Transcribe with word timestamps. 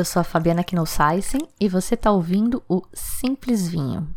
Eu 0.00 0.04
sou 0.06 0.20
a 0.20 0.24
Fabiana 0.24 0.64
Knossaisen 0.64 1.46
e 1.60 1.68
você 1.68 1.92
está 1.92 2.10
ouvindo 2.10 2.62
o 2.66 2.80
Simples 2.90 3.68
Vinho. 3.68 4.08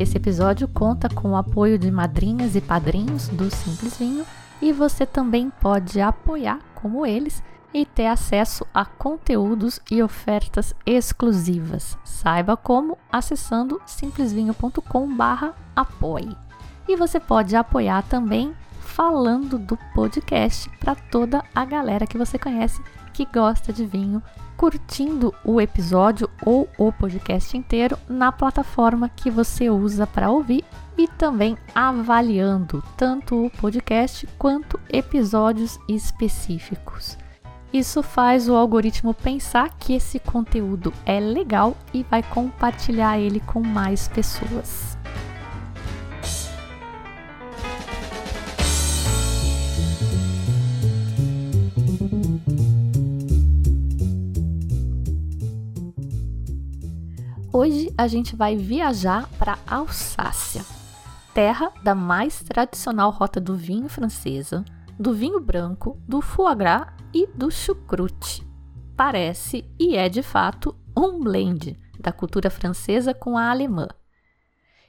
Esse 0.00 0.16
episódio 0.16 0.66
conta 0.66 1.08
com 1.08 1.30
o 1.30 1.36
apoio 1.36 1.78
de 1.78 1.92
madrinhas 1.92 2.56
e 2.56 2.60
padrinhos 2.60 3.28
do 3.28 3.48
Simples 3.54 3.96
Vinho 3.96 4.26
e 4.60 4.72
você 4.72 5.06
também 5.06 5.48
pode 5.48 6.00
apoiar 6.00 6.58
como 6.74 7.06
eles 7.06 7.40
e 7.72 7.86
ter 7.86 8.06
acesso 8.06 8.66
a 8.72 8.84
conteúdos 8.84 9.80
e 9.90 10.00
ofertas 10.02 10.74
exclusivas. 10.84 11.96
Saiba 12.04 12.56
como 12.56 12.98
acessando 13.10 13.80
simplesvinho.com/apoie. 13.86 16.36
E 16.88 16.96
você 16.96 17.20
pode 17.20 17.54
apoiar 17.56 18.02
também 18.02 18.54
falando 18.80 19.58
do 19.58 19.78
podcast 19.94 20.68
para 20.78 20.94
toda 20.94 21.42
a 21.54 21.64
galera 21.64 22.06
que 22.06 22.18
você 22.18 22.38
conhece 22.38 22.82
que 23.12 23.26
gosta 23.26 23.72
de 23.72 23.86
vinho, 23.86 24.22
curtindo 24.56 25.34
o 25.44 25.60
episódio 25.60 26.30
ou 26.44 26.68
o 26.78 26.92
podcast 26.92 27.56
inteiro 27.56 27.98
na 28.08 28.30
plataforma 28.30 29.08
que 29.08 29.30
você 29.30 29.70
usa 29.70 30.06
para 30.06 30.30
ouvir 30.30 30.64
e 30.96 31.08
também 31.08 31.56
avaliando 31.74 32.82
tanto 32.96 33.46
o 33.46 33.50
podcast 33.50 34.26
quanto 34.38 34.78
episódios 34.90 35.78
específicos. 35.88 37.18
Isso 37.72 38.02
faz 38.02 38.50
o 38.50 38.54
algoritmo 38.54 39.14
pensar 39.14 39.70
que 39.78 39.94
esse 39.94 40.18
conteúdo 40.18 40.92
é 41.06 41.18
legal 41.18 41.74
e 41.94 42.02
vai 42.02 42.22
compartilhar 42.22 43.18
ele 43.18 43.40
com 43.40 43.62
mais 43.62 44.08
pessoas. 44.08 44.98
Hoje 57.50 57.90
a 57.96 58.06
gente 58.06 58.36
vai 58.36 58.54
viajar 58.54 59.26
para 59.38 59.58
Alsácia, 59.66 60.62
terra 61.32 61.72
da 61.82 61.94
mais 61.94 62.42
tradicional 62.42 63.10
rota 63.10 63.40
do 63.40 63.56
vinho 63.56 63.88
francesa, 63.88 64.62
do 64.98 65.14
vinho 65.14 65.40
branco, 65.40 65.98
do 66.06 66.20
foie 66.20 66.54
gras 66.54 67.01
e 67.12 67.26
do 67.26 67.50
chucrute. 67.50 68.46
Parece 68.96 69.64
e 69.78 69.96
é 69.96 70.08
de 70.08 70.22
fato 70.22 70.76
um 70.96 71.22
blend 71.22 71.78
da 71.98 72.12
cultura 72.12 72.50
francesa 72.50 73.14
com 73.14 73.36
a 73.36 73.50
alemã. 73.50 73.88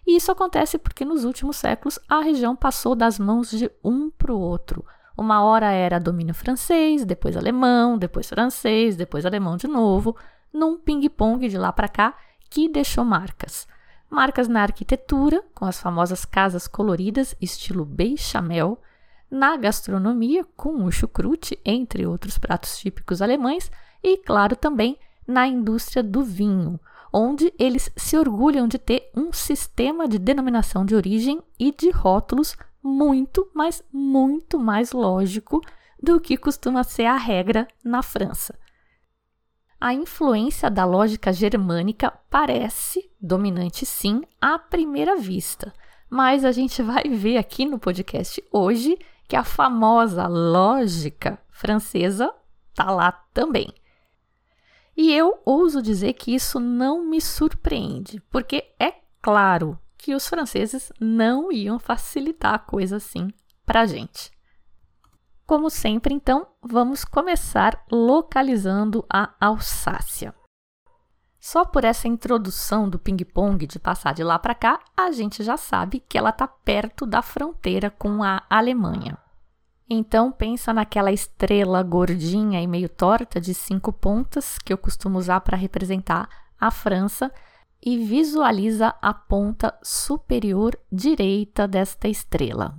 E 0.06 0.18
isso 0.18 0.32
acontece 0.32 0.78
porque 0.78 1.06
nos 1.06 1.24
últimos 1.24 1.58
séculos 1.58 1.98
a 2.10 2.20
região 2.20 2.56
passou 2.56 2.96
das 2.96 3.18
mãos 3.18 3.50
de 3.50 3.72
um 3.84 4.10
para 4.10 4.34
o 4.34 4.40
outro. 4.40 4.86
Uma 5.18 5.44
hora 5.44 5.72
era 5.72 6.00
domínio 6.00 6.34
francês, 6.34 7.06
depois 7.06 7.38
alemão, 7.38 7.98
depois 7.98 8.28
francês, 8.28 8.96
depois 8.96 9.26
alemão 9.26 9.56
de 9.56 9.68
novo, 9.68 10.16
num 10.52 10.78
ping-pong 10.78 11.48
de 11.48 11.58
lá 11.58 11.72
para 11.72 11.88
cá 11.88 12.18
que 12.50 12.68
deixou 12.68 13.06
marcas. 13.06 13.68
Marcas 14.10 14.48
na 14.48 14.62
arquitetura, 14.62 15.44
com 15.56 15.66
as 15.66 15.80
famosas 15.80 16.26
casas 16.26 16.68
coloridas 16.68 17.36
estilo 17.42 17.86
bechamel, 17.86 18.80
na 19.34 19.58
gastronomia, 19.58 20.46
com 20.56 20.86
o 20.86 20.92
chucrute, 20.92 21.60
entre 21.66 22.06
outros 22.06 22.38
pratos 22.38 22.78
típicos 22.78 23.20
alemães, 23.20 23.72
e, 24.04 24.16
claro, 24.18 24.56
também 24.56 24.96
na 25.28 25.48
indústria 25.48 26.04
do 26.04 26.24
vinho, 26.24 26.80
onde 27.12 27.52
eles 27.58 27.90
se 27.96 28.16
orgulham 28.16 28.68
de 28.68 28.78
ter 28.78 29.10
um 29.18 29.34
sistema 29.34 30.08
de 30.08 30.20
denominação 30.20 30.86
de 30.86 30.94
origem 30.94 31.42
e 31.60 31.72
de 31.72 31.90
rótulos 31.90 32.56
muito, 32.84 33.50
mas 33.56 33.84
muito 33.92 34.60
mais 34.60 34.92
lógico 34.92 35.62
do 36.02 36.20
que 36.20 36.38
costuma 36.38 36.84
ser 36.84 37.06
a 37.06 37.18
regra 37.18 37.68
na 37.84 38.04
França. 38.04 38.54
A 39.82 39.96
influência 39.96 40.70
da 40.70 40.86
lógica 40.86 41.34
germânica 41.34 42.14
parece 42.30 43.10
dominante, 43.20 43.84
sim, 43.84 44.22
à 44.40 44.60
primeira 44.60 45.16
vista, 45.16 45.74
mas 46.08 46.46
a 46.46 46.52
gente 46.52 46.84
vai 46.84 47.06
ver 47.06 47.38
aqui 47.38 47.66
no 47.66 47.80
podcast 47.80 48.44
hoje 48.52 48.96
que 49.28 49.36
a 49.36 49.44
famosa 49.44 50.28
lógica 50.28 51.40
francesa 51.50 52.34
está 52.70 52.92
lá 52.92 53.12
também. 53.34 53.74
E 54.96 55.12
eu 55.12 55.42
ouso 55.46 55.82
dizer 55.82 56.14
que 56.14 56.36
isso 56.36 56.60
não 56.60 57.04
me 57.04 57.20
surpreende, 57.20 58.22
porque 58.30 58.74
é 58.80 58.94
claro 59.22 59.80
que 59.98 60.14
os 60.14 60.28
franceses 60.28 60.92
não 61.00 61.52
iam 61.52 61.80
facilitar 61.80 62.54
a 62.54 62.60
coisa 62.60 62.98
assim 62.98 63.30
para 63.66 63.82
a 63.82 63.86
gente. 63.86 64.32
Como 65.46 65.70
sempre, 65.70 66.14
então, 66.14 66.48
vamos 66.62 67.04
começar 67.04 67.84
localizando 67.92 69.06
a 69.12 69.34
Alsácia. 69.40 70.34
Só 71.46 71.66
por 71.66 71.84
essa 71.84 72.08
introdução 72.08 72.88
do 72.88 72.98
ping-pong 72.98 73.68
de 73.68 73.78
passar 73.78 74.14
de 74.14 74.24
lá 74.24 74.40
para 74.40 74.56
cá, 74.56 74.80
a 74.96 75.12
gente 75.12 75.44
já 75.44 75.58
sabe 75.58 76.00
que 76.00 76.18
ela 76.18 76.30
está 76.30 76.48
perto 76.48 77.06
da 77.06 77.22
fronteira 77.22 77.90
com 77.90 78.24
a 78.24 78.44
Alemanha. 78.50 79.18
Então 79.90 80.32
pensa 80.32 80.74
naquela 80.74 81.12
estrela 81.12 81.84
gordinha 81.84 82.62
e 82.62 82.66
meio 82.66 82.88
torta 82.88 83.42
de 83.42 83.54
cinco 83.54 83.92
pontas 83.92 84.58
que 84.58 84.72
eu 84.72 84.78
costumo 84.78 85.18
usar 85.18 85.42
para 85.42 85.58
representar 85.58 86.30
a 86.58 86.72
França 86.72 87.30
e 87.86 87.98
visualiza 87.98 88.96
a 89.02 89.14
ponta 89.14 89.78
superior 89.84 90.80
direita 90.90 91.68
desta 91.68 92.08
estrela. 92.08 92.74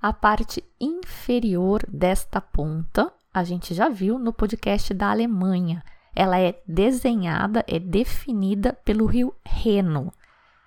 A 0.00 0.12
parte 0.12 0.62
inferior 0.80 1.82
desta 1.88 2.40
ponta 2.40 3.12
a 3.34 3.42
gente 3.42 3.74
já 3.74 3.88
viu 3.88 4.20
no 4.20 4.32
podcast 4.32 4.94
da 4.94 5.10
Alemanha 5.10 5.82
ela 6.14 6.38
é 6.38 6.60
desenhada, 6.66 7.64
é 7.66 7.78
definida 7.78 8.72
pelo 8.84 9.06
rio 9.06 9.34
Reno, 9.44 10.12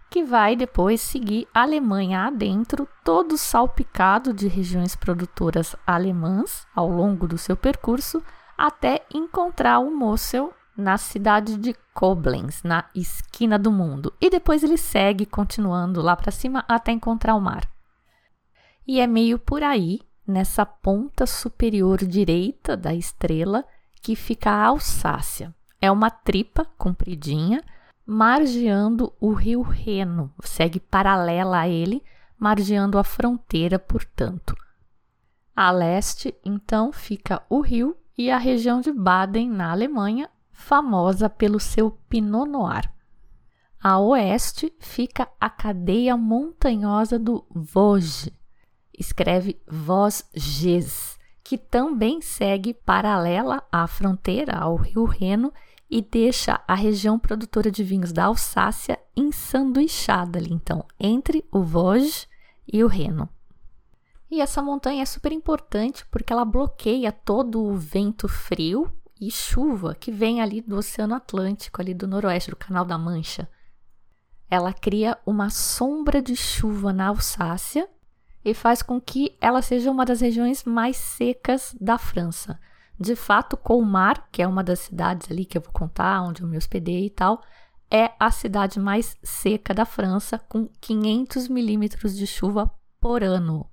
que 0.10 0.24
vai 0.24 0.56
depois 0.56 1.00
seguir 1.00 1.48
a 1.54 1.62
Alemanha 1.62 2.28
adentro, 2.28 2.88
todo 3.04 3.38
salpicado 3.38 4.34
de 4.34 4.48
regiões 4.48 4.96
produtoras 4.96 5.76
alemãs 5.88 6.68
ao 6.76 6.90
longo 6.90 7.28
do 7.28 7.38
seu 7.38 7.56
percurso, 7.56 8.22
até 8.58 9.06
encontrar 9.14 9.80
o 9.80 9.90
Mosel 9.90 10.54
na 10.76 10.98
cidade 10.98 11.58
de 11.58 11.74
Koblenz, 11.94 12.62
na 12.64 12.86
esquina 12.94 13.58
do 13.58 13.72
mundo. 13.72 14.14
E 14.20 14.30
depois 14.30 14.64
ele 14.64 14.78
segue 14.78 15.26
continuando 15.26 16.02
lá 16.02 16.16
para 16.16 16.32
cima 16.32 16.66
até 16.68 16.92
encontrar 16.92 17.36
o 17.36 17.42
mar. 17.42 17.70
E 18.86 19.00
é 19.00 19.08
meio 19.08 19.40
por 19.40 19.64
aí, 19.64 20.02
nessa 20.28 20.66
ponta 20.66 21.26
superior 21.26 22.00
direita 22.00 22.76
da 22.76 22.94
estrela, 22.94 23.66
que 24.02 24.16
fica 24.16 24.50
a 24.50 24.66
Alsácia. 24.66 25.54
É 25.80 25.92
uma 25.92 26.10
tripa 26.10 26.66
compridinha, 26.78 27.64
margeando 28.06 29.14
o 29.20 29.34
rio 29.34 29.62
Reno, 29.62 30.34
segue 30.42 30.80
paralela 30.80 31.60
a 31.60 31.68
ele, 31.68 32.04
margeando 32.38 32.98
a 32.98 33.04
fronteira, 33.04 33.78
portanto. 33.78 34.56
A 35.56 35.70
leste, 35.72 36.36
então, 36.44 36.92
fica 36.92 37.44
o 37.50 37.62
rio 37.62 37.96
e 38.18 38.32
a 38.32 38.38
região 38.38 38.82
de 38.82 38.92
Baden, 38.92 39.50
na 39.50 39.72
Alemanha, 39.72 40.30
famosa 40.52 41.30
pelo 41.30 41.60
seu 41.60 41.92
Pinot 42.10 42.50
Noir. 42.50 42.92
A 43.84 44.00
oeste 44.00 44.72
fica 44.80 45.28
a 45.40 45.50
cadeia 45.50 46.16
montanhosa 46.16 47.18
do 47.18 47.46
Vosges, 47.50 48.32
escreve 48.98 49.60
Vosges, 49.68 51.18
que 51.44 51.58
também 51.58 52.22
segue 52.22 52.74
paralela 52.74 53.64
à 53.72 53.88
fronteira 53.88 54.58
ao 54.58 54.76
rio 54.76 55.06
Reno 55.06 55.54
e 55.90 56.02
deixa 56.02 56.62
a 56.68 56.74
região 56.74 57.20
produtora 57.20 57.70
de 57.70 57.84
vinhos 57.84 58.14
da 58.14 58.26
Alsácia 58.26 58.98
ensanduichada 59.16 60.40
ali, 60.40 60.54
então, 60.54 60.86
entre 61.00 61.46
o 61.52 61.62
Vosges 61.62 62.28
e 62.72 62.84
o 62.84 62.88
Reno. 62.88 63.28
E 64.30 64.40
essa 64.40 64.62
montanha 64.62 65.04
é 65.04 65.06
super 65.06 65.34
importante 65.34 66.06
porque 66.10 66.32
ela 66.32 66.46
bloqueia 66.46 67.12
todo 67.12 67.62
o 67.62 67.76
vento 67.76 68.30
frio 68.30 68.90
e 69.20 69.30
chuva 69.30 69.94
que 69.94 70.10
vem 70.10 70.42
ali 70.42 70.62
do 70.62 70.78
Oceano 70.78 71.14
Atlântico, 71.14 71.82
ali 71.82 71.94
do 71.94 72.08
noroeste, 72.08 72.50
do 72.50 72.56
Canal 72.56 72.86
da 72.86 72.98
Mancha. 72.98 73.50
Ela 74.50 74.72
cria 74.72 75.18
uma 75.26 75.50
sombra 75.50 76.22
de 76.22 76.36
chuva 76.36 76.94
na 76.94 77.08
Alsácia 77.08 77.90
e 78.44 78.54
faz 78.54 78.82
com 78.82 79.00
que 79.00 79.38
ela 79.40 79.62
seja 79.62 79.92
uma 79.92 80.06
das 80.06 80.22
regiões 80.22 80.64
mais 80.64 80.98
secas 80.98 81.76
da 81.80 81.98
França. 81.98 82.60
De 83.00 83.16
fato, 83.16 83.58
Colmar, 83.58 84.28
que 84.32 84.42
é 84.42 84.48
uma 84.48 84.64
das 84.64 84.80
cidades 84.80 85.30
ali 85.32 85.46
que 85.46 85.58
eu 85.58 85.62
vou 85.62 85.72
contar, 85.72 86.22
onde 86.22 86.42
eu 86.42 86.48
me 86.48 86.58
hospedei 86.58 87.06
e 87.06 87.10
tal, 87.10 87.42
é 87.90 88.12
a 88.20 88.32
cidade 88.32 88.80
mais 88.80 89.18
seca 89.24 89.74
da 89.74 89.86
França, 89.86 90.40
com 90.40 90.70
500 90.80 91.48
milímetros 91.48 92.16
de 92.16 92.26
chuva 92.26 92.72
por 93.00 93.24
ano. 93.24 93.70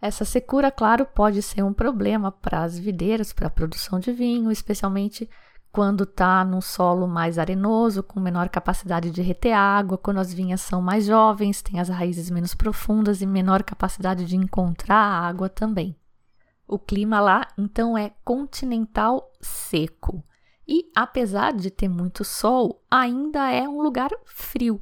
Essa 0.00 0.24
secura, 0.24 0.70
claro, 0.70 1.06
pode 1.06 1.40
ser 1.40 1.62
um 1.62 1.72
problema 1.72 2.30
para 2.30 2.62
as 2.62 2.78
videiras, 2.78 3.32
para 3.32 3.46
a 3.46 3.50
produção 3.50 3.98
de 3.98 4.12
vinho, 4.12 4.50
especialmente 4.50 5.30
quando 5.74 6.04
está 6.04 6.44
num 6.44 6.60
solo 6.60 7.08
mais 7.08 7.36
arenoso, 7.36 8.00
com 8.00 8.20
menor 8.20 8.48
capacidade 8.48 9.10
de 9.10 9.20
reter 9.20 9.54
água, 9.54 9.98
quando 9.98 10.20
as 10.20 10.32
vinhas 10.32 10.60
são 10.60 10.80
mais 10.80 11.06
jovens, 11.06 11.62
têm 11.62 11.80
as 11.80 11.88
raízes 11.88 12.30
menos 12.30 12.54
profundas 12.54 13.20
e 13.20 13.26
menor 13.26 13.64
capacidade 13.64 14.24
de 14.24 14.36
encontrar 14.36 14.96
água 14.96 15.48
também. 15.48 15.96
O 16.64 16.78
clima 16.78 17.20
lá, 17.20 17.48
então, 17.58 17.98
é 17.98 18.12
continental 18.24 19.32
seco. 19.40 20.22
E 20.64 20.92
apesar 20.94 21.52
de 21.52 21.72
ter 21.72 21.88
muito 21.88 22.22
sol, 22.22 22.80
ainda 22.88 23.50
é 23.50 23.68
um 23.68 23.82
lugar 23.82 24.10
frio. 24.24 24.80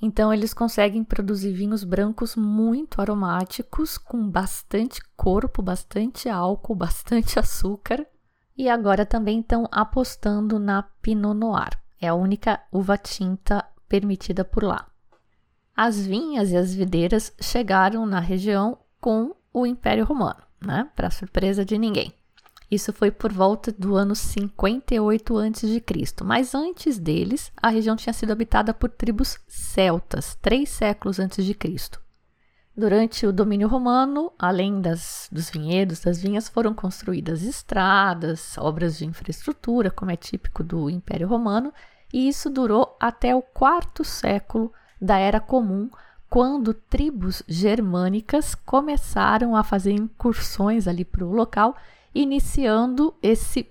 Então, 0.00 0.32
eles 0.32 0.54
conseguem 0.54 1.04
produzir 1.04 1.52
vinhos 1.52 1.84
brancos 1.84 2.34
muito 2.34 3.02
aromáticos, 3.02 3.98
com 3.98 4.26
bastante 4.26 5.02
corpo, 5.14 5.60
bastante 5.60 6.30
álcool, 6.30 6.74
bastante 6.74 7.38
açúcar 7.38 8.06
e 8.58 8.68
agora 8.68 9.06
também 9.06 9.38
estão 9.38 9.68
apostando 9.70 10.58
na 10.58 10.82
Pinot 11.00 11.32
Noir. 11.32 11.78
É 12.00 12.08
a 12.08 12.14
única 12.14 12.60
uva 12.72 12.98
tinta 12.98 13.64
permitida 13.88 14.44
por 14.44 14.64
lá. 14.64 14.88
As 15.76 16.04
vinhas 16.04 16.50
e 16.50 16.56
as 16.56 16.74
videiras 16.74 17.32
chegaram 17.40 18.04
na 18.04 18.18
região 18.18 18.76
com 19.00 19.32
o 19.54 19.64
Império 19.64 20.04
Romano, 20.04 20.42
né? 20.60 20.90
Para 20.96 21.08
surpresa 21.08 21.64
de 21.64 21.78
ninguém. 21.78 22.12
Isso 22.68 22.92
foi 22.92 23.10
por 23.10 23.32
volta 23.32 23.72
do 23.72 23.94
ano 23.94 24.14
58 24.14 25.38
a.C., 25.38 25.84
mas 26.24 26.54
antes 26.54 26.98
deles, 26.98 27.50
a 27.56 27.68
região 27.68 27.96
tinha 27.96 28.12
sido 28.12 28.32
habitada 28.32 28.74
por 28.74 28.90
tribos 28.90 29.38
celtas, 29.46 30.36
três 30.42 30.68
séculos 30.68 31.18
antes 31.18 31.44
de 31.44 31.54
Cristo. 31.54 32.00
Durante 32.78 33.26
o 33.26 33.32
domínio 33.32 33.66
romano, 33.66 34.30
além 34.38 34.80
das, 34.80 35.28
dos 35.32 35.50
vinhedos, 35.50 35.98
das 35.98 36.22
vinhas, 36.22 36.48
foram 36.48 36.72
construídas 36.72 37.42
estradas, 37.42 38.56
obras 38.56 38.96
de 38.96 39.04
infraestrutura, 39.04 39.90
como 39.90 40.12
é 40.12 40.16
típico 40.16 40.62
do 40.62 40.88
Império 40.88 41.26
Romano, 41.26 41.74
e 42.14 42.28
isso 42.28 42.48
durou 42.48 42.96
até 43.00 43.34
o 43.34 43.42
quarto 43.42 44.04
século 44.04 44.72
da 45.02 45.18
Era 45.18 45.40
Comum, 45.40 45.90
quando 46.30 46.72
tribos 46.72 47.42
germânicas 47.48 48.54
começaram 48.54 49.56
a 49.56 49.64
fazer 49.64 49.90
incursões 49.90 50.86
ali 50.86 51.04
para 51.04 51.24
o 51.24 51.32
local, 51.32 51.74
iniciando 52.14 53.12
esse 53.20 53.66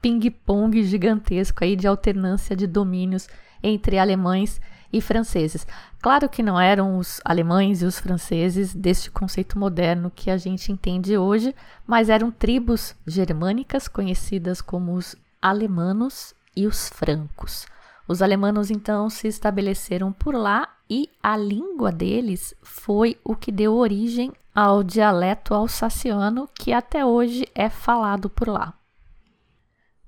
ping-pong 0.00 0.84
gigantesco 0.84 1.64
aí 1.64 1.74
de 1.74 1.88
alternância 1.88 2.54
de 2.54 2.68
domínios 2.68 3.26
entre 3.60 3.98
alemães 3.98 4.60
e 4.92 5.00
franceses. 5.00 5.66
Claro 6.00 6.28
que 6.28 6.42
não 6.42 6.60
eram 6.60 6.98
os 6.98 7.20
alemães 7.24 7.80
e 7.80 7.84
os 7.84 7.98
franceses 7.98 8.74
deste 8.74 9.10
conceito 9.10 9.58
moderno 9.58 10.12
que 10.14 10.30
a 10.30 10.36
gente 10.36 10.70
entende 10.70 11.16
hoje, 11.16 11.54
mas 11.86 12.08
eram 12.08 12.30
tribos 12.30 12.94
germânicas 13.06 13.88
conhecidas 13.88 14.60
como 14.60 14.94
os 14.94 15.16
alemanos 15.40 16.34
e 16.54 16.66
os 16.66 16.88
francos. 16.88 17.66
Os 18.06 18.20
alemanos 18.20 18.70
então 18.70 19.08
se 19.08 19.28
estabeleceram 19.28 20.12
por 20.12 20.34
lá 20.34 20.68
e 20.90 21.08
a 21.22 21.36
língua 21.36 21.90
deles 21.90 22.54
foi 22.62 23.18
o 23.24 23.34
que 23.34 23.50
deu 23.50 23.74
origem 23.74 24.32
ao 24.54 24.82
dialeto 24.82 25.54
alsaciano 25.54 26.48
que 26.54 26.72
até 26.72 27.06
hoje 27.06 27.46
é 27.54 27.70
falado 27.70 28.28
por 28.28 28.48
lá. 28.48 28.74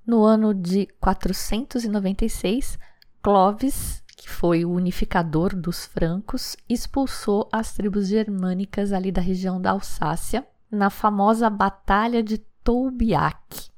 No 0.07 0.23
ano 0.23 0.53
de 0.53 0.87
496, 1.01 2.79
Clovis 3.23 4.04
que 4.25 4.31
foi 4.31 4.65
o 4.65 4.71
unificador 4.71 5.55
dos 5.55 5.85
francos, 5.85 6.57
expulsou 6.67 7.47
as 7.53 7.75
tribos 7.75 8.09
germânicas 8.09 8.91
ali 8.91 9.13
da 9.13 9.21
região 9.21 9.61
da 9.61 9.73
Alsácia 9.73 10.47
na 10.71 10.89
famosa 10.89 11.51
Batalha 11.51 12.23
de 12.23 12.39
Tolbiac. 12.39 13.69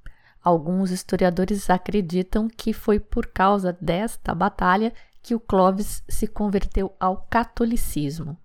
Alguns 0.41 0.93
historiadores 0.93 1.69
acreditam 1.69 2.47
que 2.47 2.73
foi 2.73 3.01
por 3.01 3.27
causa 3.27 3.77
desta 3.81 4.33
batalha 4.37 4.93
que 5.21 5.35
o 5.35 5.41
Clovis 5.41 6.05
se 6.09 6.29
converteu 6.29 6.95
ao 7.01 7.27
catolicismo. 7.29 8.39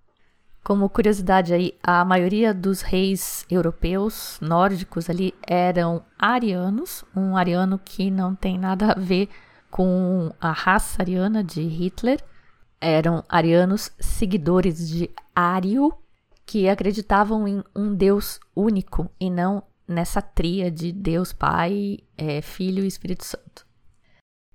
Como 0.64 0.90
curiosidade 0.90 1.54
aí, 1.54 1.78
a 1.80 2.04
maioria 2.04 2.52
dos 2.52 2.82
reis 2.82 3.46
europeus 3.48 4.40
nórdicos 4.40 5.08
ali 5.08 5.32
eram 5.46 6.04
arianos, 6.18 7.04
um 7.14 7.36
ariano 7.36 7.78
que 7.78 8.10
não 8.10 8.34
tem 8.34 8.58
nada 8.58 8.90
a 8.90 8.98
ver 8.98 9.28
com 9.72 10.30
a 10.38 10.52
raça 10.52 11.02
ariana 11.02 11.42
de 11.42 11.62
Hitler. 11.62 12.22
Eram 12.78 13.24
arianos 13.26 13.90
seguidores 13.98 14.86
de 14.88 15.10
Ario, 15.34 15.94
que 16.44 16.68
acreditavam 16.68 17.48
em 17.48 17.64
um 17.74 17.94
Deus 17.94 18.38
único 18.54 19.10
e 19.18 19.30
não 19.30 19.62
nessa 19.88 20.20
tria 20.20 20.70
de 20.70 20.92
Deus 20.92 21.32
Pai, 21.32 22.00
é, 22.18 22.42
Filho 22.42 22.84
e 22.84 22.86
Espírito 22.86 23.24
Santo. 23.24 23.66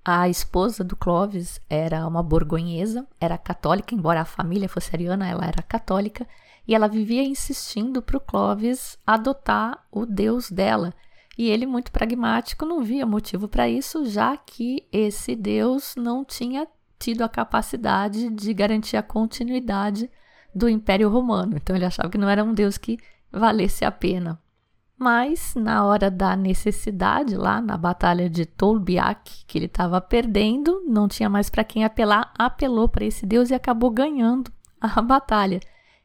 A 0.04 0.28
esposa 0.28 0.84
do 0.84 0.96
Clovis 0.96 1.60
era 1.68 2.06
uma 2.06 2.22
borgonhesa, 2.22 3.06
era 3.20 3.36
católica, 3.36 3.94
embora 3.94 4.20
a 4.20 4.24
família 4.24 4.68
fosse 4.68 4.94
ariana, 4.94 5.28
ela 5.28 5.44
era 5.44 5.62
católica, 5.62 6.26
e 6.66 6.74
ela 6.74 6.86
vivia 6.86 7.24
insistindo 7.24 8.00
para 8.00 8.16
o 8.16 8.20
Clovis 8.20 8.96
adotar 9.06 9.84
o 9.90 10.06
Deus 10.06 10.50
dela, 10.50 10.94
e 11.38 11.48
ele, 11.48 11.66
muito 11.66 11.92
pragmático, 11.92 12.66
não 12.66 12.82
via 12.82 13.06
motivo 13.06 13.46
para 13.46 13.68
isso, 13.68 14.04
já 14.04 14.36
que 14.36 14.84
esse 14.90 15.36
Deus 15.36 15.94
não 15.96 16.24
tinha 16.24 16.66
tido 16.98 17.22
a 17.22 17.28
capacidade 17.28 18.28
de 18.28 18.52
garantir 18.52 18.96
a 18.96 19.04
continuidade 19.04 20.10
do 20.52 20.68
Império 20.68 21.08
Romano. 21.08 21.56
Então 21.56 21.76
ele 21.76 21.84
achava 21.84 22.10
que 22.10 22.18
não 22.18 22.28
era 22.28 22.42
um 22.42 22.52
Deus 22.52 22.76
que 22.76 22.98
valesse 23.30 23.84
a 23.84 23.92
pena. 23.92 24.42
Mas 24.98 25.54
na 25.54 25.84
hora 25.84 26.10
da 26.10 26.34
necessidade, 26.34 27.36
lá 27.36 27.60
na 27.60 27.76
batalha 27.76 28.28
de 28.28 28.44
Tolbiac, 28.44 29.44
que 29.46 29.58
ele 29.58 29.66
estava 29.66 30.00
perdendo, 30.00 30.82
não 30.88 31.06
tinha 31.06 31.28
mais 31.28 31.48
para 31.48 31.62
quem 31.62 31.84
apelar, 31.84 32.34
apelou 32.36 32.88
para 32.88 33.04
esse 33.04 33.24
Deus 33.24 33.50
e 33.50 33.54
acabou 33.54 33.92
ganhando 33.92 34.50
a 34.80 34.88
batalha. 35.00 35.60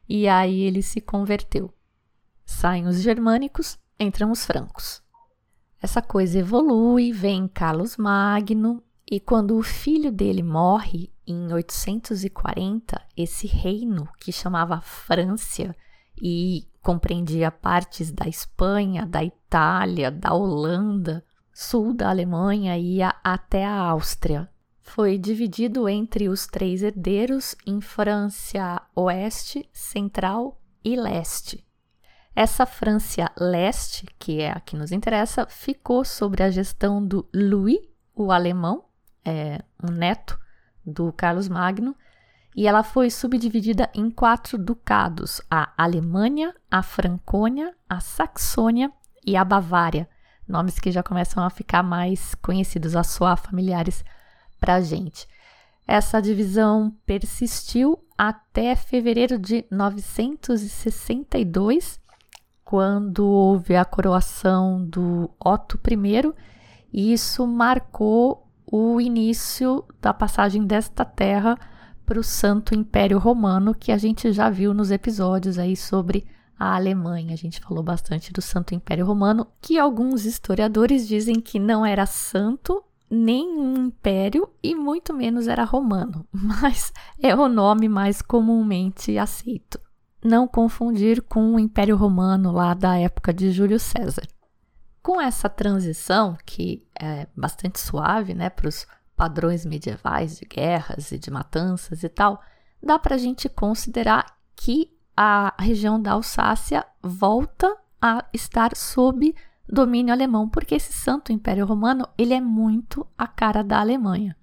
E 0.07 0.27
aí 0.27 0.62
ele 0.62 0.83
se 0.83 1.01
converteu. 1.01 1.74
Saem 2.45 2.86
os 2.86 3.01
germânicos, 3.01 3.79
entram 4.00 4.29
os 4.29 4.45
francos. 4.45 5.02
Essa 5.83 6.01
coisa 6.01 6.39
evolui, 6.39 7.12
vem 7.12 7.45
Carlos 7.45 7.97
Magno, 7.97 8.81
e 9.06 9.19
quando 9.19 9.57
o 9.57 9.62
filho 9.62 10.13
dele 10.13 10.41
morre 10.41 11.12
em 11.27 11.51
840, 11.51 13.01
esse 13.18 13.47
reino 13.47 14.07
que 14.18 14.31
chamava 14.31 14.80
França 14.80 15.75
e 16.18 16.65
compreendia 16.81 17.51
partes 17.51 18.13
da 18.13 18.30
Espanha, 18.30 19.06
da 19.06 19.25
Itália, 19.25 20.10
da 20.10 20.34
Holanda, 20.34 21.22
sul 21.53 21.93
da 21.93 22.10
Alemanha 22.12 22.77
e 22.77 23.00
até 23.22 23.65
a 23.65 23.75
Áustria. 23.75 24.50
Foi 24.79 25.17
dividido 25.17 25.89
entre 25.89 26.29
os 26.29 26.48
três 26.48 26.81
herdeiros 26.81 27.58
em 27.67 27.81
França 27.81 28.81
Oeste, 28.96 29.69
Central 29.74 30.62
e 30.81 30.96
Leste. 30.96 31.62
Essa 32.36 32.66
França 32.66 33.32
Leste, 33.38 34.08
que 34.18 34.42
é 34.42 34.52
a 34.52 34.60
que 34.60 34.75
nos 34.75 34.92
interessa, 34.92 35.46
ficou 35.48 36.04
sobre 36.04 36.42
a 36.42 36.50
gestão 36.50 37.06
do 37.06 37.30
Louis, 37.34 37.78
o 38.16 38.32
alemão, 38.32 38.86
é, 39.24 39.62
um 39.84 39.92
neto 39.92 40.40
do 40.84 41.13
Carlos 41.13 41.48
Magno, 41.48 41.96
e 42.56 42.68
ela 42.68 42.82
foi 42.84 43.12
subdividida 43.12 43.88
em 43.94 44.10
quatro 44.10 44.58
ducados: 44.58 45.42
a 45.50 45.72
Alemanha, 45.78 46.56
a 46.72 46.82
Francônia, 46.82 47.75
a 47.88 48.00
Saxônia 48.00 48.92
e 49.25 49.38
a 49.38 49.46
Bavária. 49.46 50.10
Nomes 50.48 50.80
que 50.80 50.92
já 50.92 51.04
começam 51.04 51.44
a 51.44 51.52
ficar 51.52 51.84
mais 51.84 52.34
conhecidos, 52.36 52.96
a 52.96 53.04
soar 53.04 53.38
familiares 53.38 54.04
para 54.60 54.75
a 54.75 54.82
gente. 54.82 55.28
Essa 55.88 56.22
divisão 56.22 56.96
persistiu 57.06 58.04
até 58.18 58.75
fevereiro 58.75 59.38
de 59.38 59.66
962 59.70 62.02
quando 62.63 63.25
houve 63.25 63.75
a 63.75 63.86
coroação 63.86 64.84
do 64.86 65.29
Otto 65.43 65.79
I, 65.88 66.34
e 66.91 67.13
isso 67.13 67.46
marcou 67.46 68.48
o 68.65 69.00
início 69.00 69.84
da 70.01 70.13
passagem 70.13 70.65
desta 70.65 71.03
terra 71.03 71.58
para 72.05 72.20
o 72.20 72.24
Santo 72.24 72.75
Império 72.75 73.17
Romano, 73.17 73.74
que 73.74 73.91
a 73.91 73.98
gente 73.98 74.32
já 74.32 74.50
viu 74.50 74.74
nos 74.74 74.91
episódios 74.91 75.58
aí 75.58 75.75
sobre 75.75 76.25
a 76.58 76.75
Alemanha. 76.75 77.34
A 77.34 77.38
gente 77.38 77.60
falou 77.60 77.84
bastante 77.84 78.32
do 78.32 78.41
Santo 78.41 78.74
Império 78.74 79.05
Romano, 79.05 79.48
que 79.62 79.77
alguns 79.77 80.25
historiadores 80.25 81.08
dizem 81.08 81.36
que 81.36 81.60
não 81.60 81.86
era 81.86 82.05
santo 82.05 82.84
nem 83.10 83.48
um 83.48 83.86
império 83.86 84.50
e 84.62 84.74
muito 84.74 85.13
menos 85.13 85.48
era 85.48 85.63
romano, 85.63 86.25
mas 86.34 86.91
é 87.22 87.36
o 87.36 87.48
nome 87.48 87.88
mais 87.88 88.22
comumente 88.22 89.17
aceito 89.17 89.79
não 90.24 90.48
confundir 90.48 91.22
com 91.22 91.53
o 91.53 91.60
Império 91.60 91.96
Romano 91.96 92.51
lá 92.51 92.74
da 92.74 92.98
época 92.98 93.34
de 93.34 93.51
Júlio 93.51 93.80
César. 93.80 94.27
Com 95.01 95.20
essa 95.20 95.50
transição, 95.50 96.38
que 96.46 96.88
é 97.00 97.27
bastante 97.36 97.80
suave 97.80 98.34
né, 98.34 98.50
para 98.50 98.70
os 98.70 98.88
padrões 99.15 99.65
medievais 99.65 100.38
de 100.38 100.46
guerras 100.46 101.12
e 101.12 101.20
de 101.20 101.30
matanças 101.30 102.03
e 102.03 102.10
tal, 102.10 102.42
dá 102.82 102.98
para 102.98 103.15
a 103.15 103.18
gente 103.18 103.50
considerar 103.50 104.25
que 104.56 104.89
a 105.15 105.53
região 105.60 106.01
da 106.01 106.13
Alsácia 106.13 106.86
volta 107.01 107.75
a 108.01 108.25
estar 108.34 108.75
sob 108.75 109.36
domínio 109.68 110.13
alemão, 110.13 110.50
porque 110.50 110.75
esse 110.75 110.94
Santo 110.94 111.32
Império 111.32 111.65
Romano 111.65 112.08
ele 112.18 112.34
é 112.34 112.42
muito 112.42 113.06
a 113.18 113.27
cara 113.27 113.63
da 113.63 113.80
Alemanha. 113.80 114.36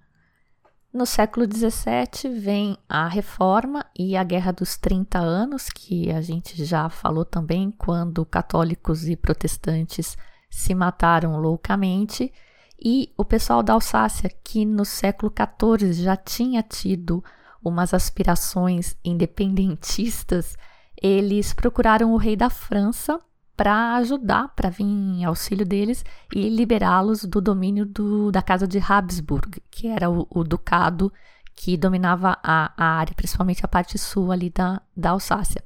No 0.93 1.05
século 1.05 1.45
XVII 1.45 2.37
vem 2.37 2.77
a 2.87 3.07
Reforma 3.07 3.85
e 3.97 4.17
a 4.17 4.23
Guerra 4.25 4.51
dos 4.51 4.75
30 4.75 5.19
Anos, 5.19 5.69
que 5.69 6.11
a 6.11 6.19
gente 6.19 6.65
já 6.65 6.89
falou 6.89 7.23
também, 7.23 7.71
quando 7.71 8.25
católicos 8.25 9.07
e 9.07 9.15
protestantes 9.15 10.17
se 10.49 10.75
mataram 10.75 11.37
loucamente, 11.37 12.29
e 12.77 13.13
o 13.17 13.23
pessoal 13.23 13.63
da 13.63 13.71
Alsácia, 13.71 14.29
que 14.43 14.65
no 14.65 14.83
século 14.83 15.31
XIV 15.31 15.93
já 15.93 16.17
tinha 16.17 16.61
tido 16.61 17.23
umas 17.63 17.93
aspirações 17.93 18.97
independentistas, 19.01 20.57
eles 21.01 21.53
procuraram 21.53 22.11
o 22.11 22.17
rei 22.17 22.35
da 22.35 22.49
França 22.49 23.17
para 23.61 23.93
ajudar, 23.97 24.47
para 24.55 24.71
vir 24.71 24.85
em 24.85 25.23
auxílio 25.23 25.63
deles 25.63 26.03
e 26.33 26.49
liberá-los 26.49 27.25
do 27.25 27.39
domínio 27.39 27.85
do, 27.85 28.31
da 28.31 28.41
casa 28.41 28.67
de 28.67 28.79
Habsburg, 28.79 29.61
que 29.69 29.87
era 29.87 30.09
o, 30.09 30.25
o 30.31 30.43
ducado 30.43 31.13
que 31.53 31.77
dominava 31.77 32.39
a, 32.41 32.73
a, 32.75 32.85
área, 32.97 33.13
principalmente 33.13 33.63
a 33.63 33.67
parte 33.67 33.99
sul 33.99 34.31
ali 34.31 34.49
da, 34.49 34.81
da 34.97 35.11
Alsácia. 35.11 35.63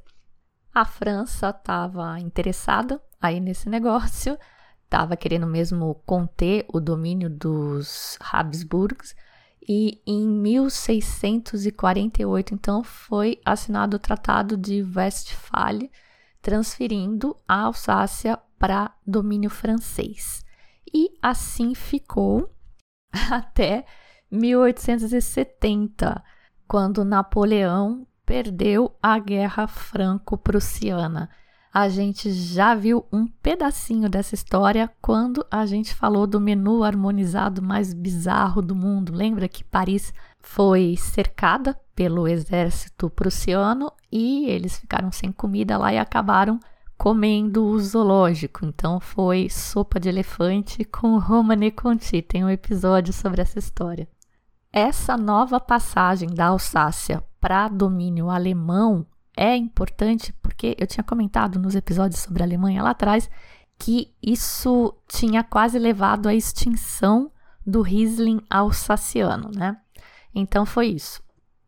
A 0.74 0.84
França 0.84 1.52
estava 1.52 2.20
interessada 2.20 3.02
aí 3.22 3.40
nesse 3.40 3.70
negócio, 3.70 4.38
estava 4.84 5.16
querendo 5.16 5.48
mesmo 5.48 5.96
conter 6.06 6.66
o 6.68 6.82
domínio 6.82 7.30
dos 7.30 8.20
Habsburgs, 8.20 9.16
e 9.66 10.02
em 10.06 10.28
1648, 10.28 12.54
então, 12.54 12.84
foi 12.84 13.40
assinado 13.46 13.96
o 13.96 14.00
Tratado 14.00 14.58
de 14.58 14.84
Westphalia, 14.84 15.90
transferindo 16.46 17.36
a 17.48 17.62
Alsácia 17.62 18.38
para 18.60 18.94
domínio 19.04 19.50
francês. 19.50 20.46
E 20.94 21.10
assim 21.20 21.74
ficou 21.74 22.54
até 23.32 23.84
1870, 24.30 26.24
quando 26.68 27.04
Napoleão 27.04 28.06
perdeu 28.24 28.96
a 29.02 29.18
Guerra 29.18 29.66
Franco-Prussiana. 29.66 31.32
A 31.74 31.90
gente 31.90 32.32
já 32.32 32.76
viu 32.76 33.08
um 33.12 33.26
pedacinho 33.26 34.08
dessa 34.08 34.36
história 34.36 34.88
quando 35.02 35.44
a 35.50 35.66
gente 35.66 35.96
falou 35.96 36.28
do 36.28 36.40
menu 36.40 36.84
harmonizado 36.84 37.60
mais 37.60 37.92
bizarro 37.92 38.62
do 38.62 38.76
mundo. 38.76 39.12
Lembra 39.12 39.48
que 39.48 39.64
Paris 39.64 40.14
foi 40.40 40.96
cercada 40.96 41.76
pelo 41.96 42.28
exército 42.28 43.10
prussiano 43.10 43.92
e 44.12 44.50
eles 44.50 44.78
ficaram 44.78 45.12
sem 45.12 45.32
comida 45.32 45.78
lá 45.78 45.94
e 45.94 45.98
acabaram 45.98 46.60
comendo 46.98 47.66
o 47.66 47.80
zoológico. 47.80 48.66
Então 48.66 49.00
foi 49.00 49.50
sopa 49.50 50.00
de 50.00 50.10
elefante 50.10 50.84
com 50.84 51.18
Romane 51.18 51.72
Conti. 51.72 52.22
Tem 52.22 52.44
um 52.44 52.50
episódio 52.50 53.14
sobre 53.14 53.42
essa 53.42 53.60
história. 53.60 54.08
Essa 54.72 55.16
nova 55.16 55.60
passagem 55.60 56.28
da 56.28 56.48
Alsácia 56.48 57.24
para 57.40 57.70
domínio 57.70 58.30
alemão 58.30 59.06
é 59.38 59.56
importante 59.56 60.34
porque 60.42 60.76
eu 60.78 60.88
tinha 60.88 61.04
comentado 61.04 61.60
nos 61.60 61.76
episódios 61.76 62.22
sobre 62.22 62.44
a 62.44 62.46
Alemanha 62.46 62.84
lá 62.84 62.90
atrás 62.90 63.30
que 63.78 64.14
isso 64.22 64.94
tinha 65.08 65.44
quase 65.44 65.78
levado 65.78 66.28
à 66.28 66.34
extinção 66.34 67.32
do 67.66 67.82
Riesling 67.82 68.42
alsaciano, 68.50 69.52
né? 69.54 69.78
Então 70.34 70.66
foi 70.66 70.88
isso. 70.88 71.25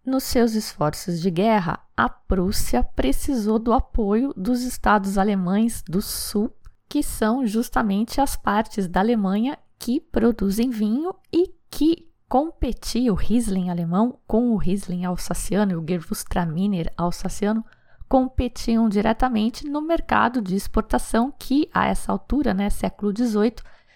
Nos 0.08 0.24
seus 0.24 0.56
esforços 0.56 1.20
de 1.20 1.30
guerra, 1.30 1.82
a 1.96 2.08
Prússia 2.08 2.82
precisou 2.82 3.60
do 3.60 3.74
apoio 3.74 4.34
dos 4.38 4.62
estados 4.62 5.18
alemães 5.18 5.84
do 5.86 6.02
sul, 6.02 6.50
que 6.88 7.04
são 7.04 7.46
justamente 7.46 8.22
as 8.22 8.34
partes 8.34 8.88
da 8.88 9.02
Alemanha 9.02 9.60
que 9.78 10.00
produzem 10.00 10.70
vinho 10.70 11.14
e 11.30 11.54
que 11.70 12.08
competia 12.30 13.12
o 13.12 13.18
Riesling 13.18 13.70
alemão 13.70 14.18
com 14.26 14.52
o 14.52 14.56
Riesling 14.56 15.04
alsaciano 15.04 15.74
e 15.74 15.76
o 15.76 15.86
Gewürztraminer 15.86 16.90
alsaciano 16.96 17.66
competiam 18.08 18.88
diretamente 18.88 19.68
no 19.68 19.82
mercado 19.82 20.42
de 20.42 20.56
exportação 20.56 21.34
que 21.38 21.70
a 21.74 21.86
essa 21.86 22.14
altura, 22.14 22.54
né, 22.54 22.70
século 22.70 23.12
XVIII, 23.12 23.56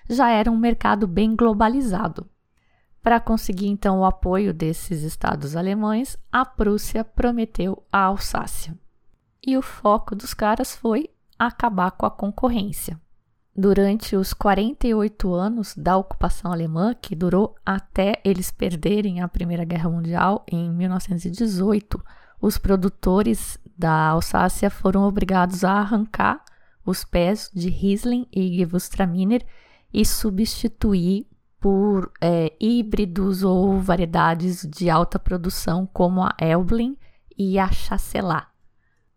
já 0.09 0.29
era 0.29 0.51
um 0.51 0.57
mercado 0.57 1.07
bem 1.07 1.37
globalizado. 1.37 2.29
Para 3.01 3.19
conseguir 3.19 3.67
então 3.67 3.99
o 3.99 4.05
apoio 4.05 4.53
desses 4.53 5.01
estados 5.01 5.55
alemães, 5.55 6.17
a 6.31 6.45
Prússia 6.45 7.03
prometeu 7.03 7.83
a 7.91 8.03
Alsácia. 8.03 8.77
E 9.45 9.57
o 9.57 9.61
foco 9.61 10.15
dos 10.15 10.35
caras 10.35 10.75
foi 10.75 11.09
acabar 11.37 11.91
com 11.91 12.05
a 12.05 12.11
concorrência. 12.11 12.99
Durante 13.55 14.15
os 14.15 14.33
48 14.33 15.33
anos 15.33 15.75
da 15.75 15.97
ocupação 15.97 16.51
alemã, 16.51 16.93
que 16.93 17.15
durou 17.15 17.55
até 17.65 18.21
eles 18.23 18.51
perderem 18.51 19.19
a 19.19 19.27
Primeira 19.27 19.65
Guerra 19.65 19.89
Mundial 19.89 20.45
em 20.49 20.71
1918, 20.71 22.01
os 22.39 22.57
produtores 22.57 23.57
da 23.77 24.09
Alsácia 24.09 24.69
foram 24.69 25.03
obrigados 25.03 25.63
a 25.63 25.73
arrancar 25.73 26.43
os 26.85 27.03
pés 27.03 27.49
de 27.53 27.69
Riesling 27.69 28.27
e 28.31 28.57
Gewürztraminer 28.57 29.45
e 29.93 30.05
substituir 30.05 31.27
por 31.61 32.11
é, 32.19 32.51
híbridos 32.59 33.43
ou 33.43 33.79
variedades 33.79 34.67
de 34.67 34.89
alta 34.89 35.19
produção 35.19 35.85
como 35.85 36.23
a 36.23 36.35
Elblin 36.41 36.97
e 37.37 37.59
a 37.59 37.71
Chasselas. 37.71 38.47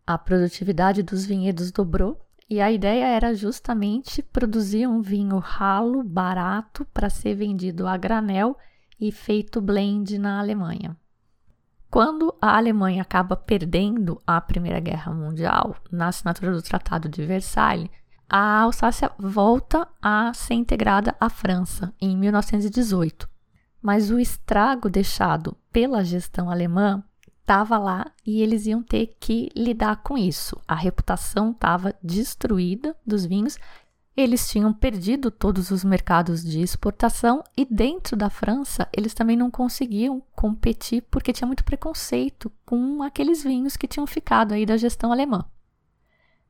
A 0.07 0.19
produtividade 0.19 1.03
dos 1.03 1.25
vinhedos 1.25 1.73
dobrou 1.73 2.21
e 2.49 2.61
a 2.61 2.71
ideia 2.71 3.07
era 3.07 3.35
justamente 3.35 4.23
produzir 4.23 4.87
um 4.87 5.01
vinho 5.01 5.39
ralo, 5.39 6.05
barato, 6.05 6.85
para 6.93 7.09
ser 7.09 7.35
vendido 7.35 7.87
a 7.87 7.97
granel 7.97 8.55
e 9.01 9.11
feito 9.11 9.63
blend 9.63 10.19
na 10.19 10.39
Alemanha. 10.39 10.95
Quando 11.91 12.35
a 12.43 12.59
Alemanha 12.59 13.01
acaba 13.01 13.37
perdendo 13.37 14.21
a 14.27 14.39
Primeira 14.39 14.81
Guerra 14.81 15.15
Mundial 15.15 15.77
na 15.91 16.09
assinatura 16.09 16.53
do 16.53 16.61
Tratado 16.61 17.09
de 17.09 17.25
Versalhes, 17.25 17.89
a 18.37 18.63
Alsácia 18.63 19.13
volta 19.17 19.87
a 20.03 20.33
ser 20.35 20.55
integrada 20.55 21.15
à 21.21 21.31
França 21.31 21.95
em 22.01 22.17
1918. 22.17 23.29
Mas 23.81 24.11
o 24.11 24.19
estrago 24.19 24.91
deixado 24.91 25.57
pela 25.71 26.03
gestão 26.03 26.51
alemã 26.51 27.05
estava 27.41 27.79
lá 27.79 28.11
e 28.27 28.43
eles 28.43 28.67
iam 28.67 28.83
ter 28.83 29.15
que 29.21 29.51
lidar 29.55 30.03
com 30.03 30.19
isso. 30.19 30.61
A 30.67 30.75
reputação 30.75 31.53
estava 31.53 31.95
destruída 32.03 32.97
dos 33.07 33.25
vinhos, 33.25 33.57
eles 34.17 34.49
tinham 34.49 34.73
perdido 34.73 35.31
todos 35.31 35.71
os 35.71 35.85
mercados 35.85 36.43
de 36.43 36.61
exportação 36.61 37.45
e 37.57 37.65
dentro 37.65 38.17
da 38.17 38.29
França 38.29 38.89
eles 38.93 39.15
também 39.15 39.37
não 39.37 39.49
conseguiam 39.49 40.21
competir 40.35 41.03
porque 41.03 41.33
tinha 41.33 41.47
muito 41.47 41.63
preconceito 41.63 42.51
com 42.67 43.01
aqueles 43.01 43.45
vinhos 43.45 43.77
que 43.77 43.87
tinham 43.87 44.09
ficado 44.09 44.55
aí 44.55 44.67
da 44.67 44.77
gestão 44.77 45.13
alemã. 45.13 45.45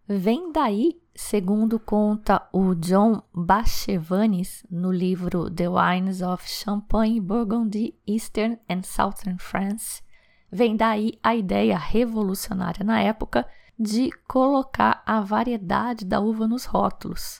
Vem 0.06 0.52
daí 0.52 1.00
Segundo 1.16 1.78
conta 1.78 2.42
o 2.52 2.74
John 2.74 3.22
Bachevanis 3.32 4.66
no 4.68 4.90
livro 4.90 5.48
The 5.48 5.68
Wines 5.68 6.20
of 6.22 6.42
Champagne, 6.44 7.20
Burgundy, 7.20 7.94
Eastern 8.04 8.58
and 8.68 8.82
Southern 8.82 9.38
France, 9.38 10.02
vem 10.50 10.76
daí 10.76 11.12
a 11.22 11.36
ideia 11.36 11.78
revolucionária 11.78 12.84
na 12.84 13.00
época 13.00 13.46
de 13.78 14.10
colocar 14.26 15.04
a 15.06 15.20
variedade 15.20 16.04
da 16.04 16.18
uva 16.18 16.48
nos 16.48 16.64
rótulos. 16.64 17.38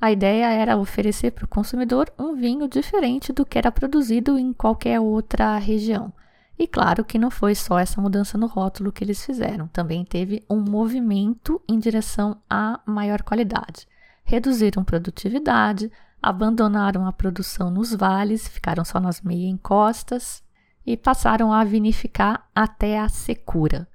A 0.00 0.10
ideia 0.10 0.50
era 0.50 0.76
oferecer 0.76 1.30
para 1.30 1.44
o 1.44 1.48
consumidor 1.48 2.12
um 2.18 2.34
vinho 2.34 2.66
diferente 2.66 3.32
do 3.32 3.46
que 3.46 3.58
era 3.58 3.70
produzido 3.70 4.36
em 4.36 4.52
qualquer 4.52 4.98
outra 4.98 5.56
região. 5.56 6.12
E 6.58 6.66
claro 6.66 7.04
que 7.04 7.18
não 7.18 7.30
foi 7.30 7.54
só 7.54 7.78
essa 7.78 8.00
mudança 8.00 8.36
no 8.36 8.46
rótulo 8.46 8.90
que 8.90 9.04
eles 9.04 9.24
fizeram, 9.24 9.68
também 9.68 10.04
teve 10.04 10.44
um 10.50 10.60
movimento 10.60 11.62
em 11.68 11.78
direção 11.78 12.42
à 12.50 12.80
maior 12.84 13.22
qualidade. 13.22 13.86
Reduziram 14.24 14.82
produtividade, 14.82 15.90
abandonaram 16.20 17.06
a 17.06 17.12
produção 17.12 17.70
nos 17.70 17.94
vales, 17.94 18.48
ficaram 18.48 18.84
só 18.84 18.98
nas 18.98 19.20
meia 19.20 19.48
encostas 19.48 20.42
e 20.84 20.96
passaram 20.96 21.52
a 21.52 21.62
vinificar 21.62 22.48
até 22.52 22.98
a 22.98 23.08
secura, 23.08 23.88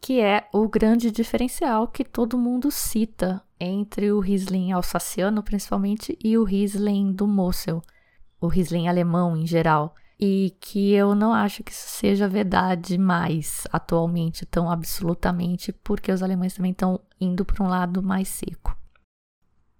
que 0.00 0.20
é 0.20 0.48
o 0.52 0.68
grande 0.68 1.12
diferencial 1.12 1.86
que 1.86 2.02
todo 2.02 2.36
mundo 2.36 2.72
cita 2.72 3.40
entre 3.58 4.10
o 4.10 4.18
Riesling 4.18 4.72
alsaciano, 4.72 5.44
principalmente, 5.44 6.18
e 6.22 6.36
o 6.36 6.42
Riesling 6.42 7.12
do 7.12 7.28
Mosel, 7.28 7.82
o 8.40 8.48
Riesling 8.48 8.88
alemão 8.88 9.36
em 9.36 9.46
geral 9.46 9.94
e 10.20 10.54
que 10.60 10.92
eu 10.92 11.14
não 11.14 11.32
acho 11.32 11.64
que 11.64 11.72
isso 11.72 11.88
seja 11.88 12.28
verdade 12.28 12.98
mais 12.98 13.66
atualmente, 13.72 14.44
tão 14.44 14.70
absolutamente, 14.70 15.72
porque 15.72 16.12
os 16.12 16.22
alemães 16.22 16.54
também 16.54 16.72
estão 16.72 17.00
indo 17.18 17.44
para 17.44 17.64
um 17.64 17.68
lado 17.68 18.02
mais 18.02 18.28
seco. 18.28 18.76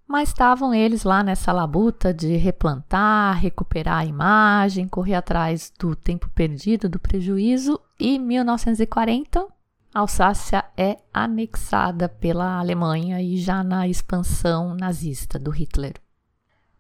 Mas 0.09 0.31
estavam 0.31 0.73
eles 0.73 1.05
lá 1.05 1.23
nessa 1.23 1.53
labuta 1.53 2.13
de 2.13 2.37
replantar, 2.37 3.39
recuperar 3.39 3.99
a 3.99 4.05
imagem, 4.05 4.89
correr 4.89 5.15
atrás 5.15 5.73
do 5.79 5.95
tempo 5.95 6.29
perdido, 6.31 6.89
do 6.89 6.99
prejuízo, 6.99 7.79
e 7.99 8.19
1940 8.19 9.47
Alsácia 9.93 10.65
é 10.77 10.99
anexada 11.13 12.09
pela 12.09 12.61
Alemanha 12.61 13.21
e 13.21 13.37
já 13.37 13.65
na 13.65 13.89
expansão 13.89 14.73
nazista 14.73 15.37
do 15.37 15.51
Hitler. 15.51 15.95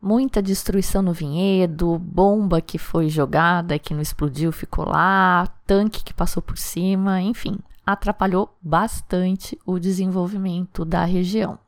Muita 0.02 0.40
destruição 0.40 1.02
no 1.02 1.12
vinhedo, 1.12 1.98
bomba 1.98 2.60
que 2.62 2.78
foi 2.78 3.10
jogada 3.10 3.74
e 3.74 3.78
que 3.78 3.92
não 3.92 4.00
explodiu 4.00 4.50
ficou 4.50 4.88
lá, 4.88 5.46
tanque 5.66 6.02
que 6.02 6.14
passou 6.14 6.42
por 6.42 6.56
cima, 6.56 7.20
enfim, 7.20 7.58
atrapalhou 7.84 8.56
bastante 8.62 9.58
o 9.66 9.78
desenvolvimento 9.78 10.86
da 10.86 11.04
região. 11.04 11.58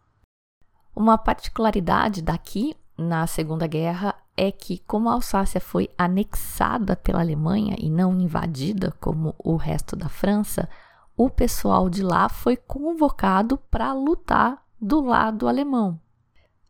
Uma 0.97 1.19
particularidade 1.19 2.23
daqui 2.23 2.75
na 2.97 3.27
Segunda 3.27 3.67
Guerra 3.67 4.15
é 4.37 4.51
que, 4.51 4.79
como 4.87 5.11
a 5.11 5.12
Alsácia 5.12 5.61
foi 5.61 5.91
anexada 5.97 6.97
pela 6.97 7.21
Alemanha 7.21 7.77
e 7.79 7.91
não 7.91 8.19
invadida 8.19 8.95
como 9.01 9.35
o 9.39 9.57
resto 9.57 9.95
da 9.95 10.09
França, 10.09 10.69
o 11.17 11.29
pessoal 11.29 11.91
de 11.91 12.03
lá 12.03 12.29
foi 12.29 12.57
convocado 12.57 13.59
para 13.71 13.93
lutar 13.93 14.62
do 14.81 15.01
lado 15.03 15.47
alemão. 15.47 16.01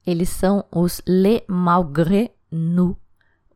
Eles 0.06 0.28
são 0.28 0.64
os 0.70 1.00
Les 1.06 1.42
Malgré 1.46 2.34
Nous, 2.50 2.96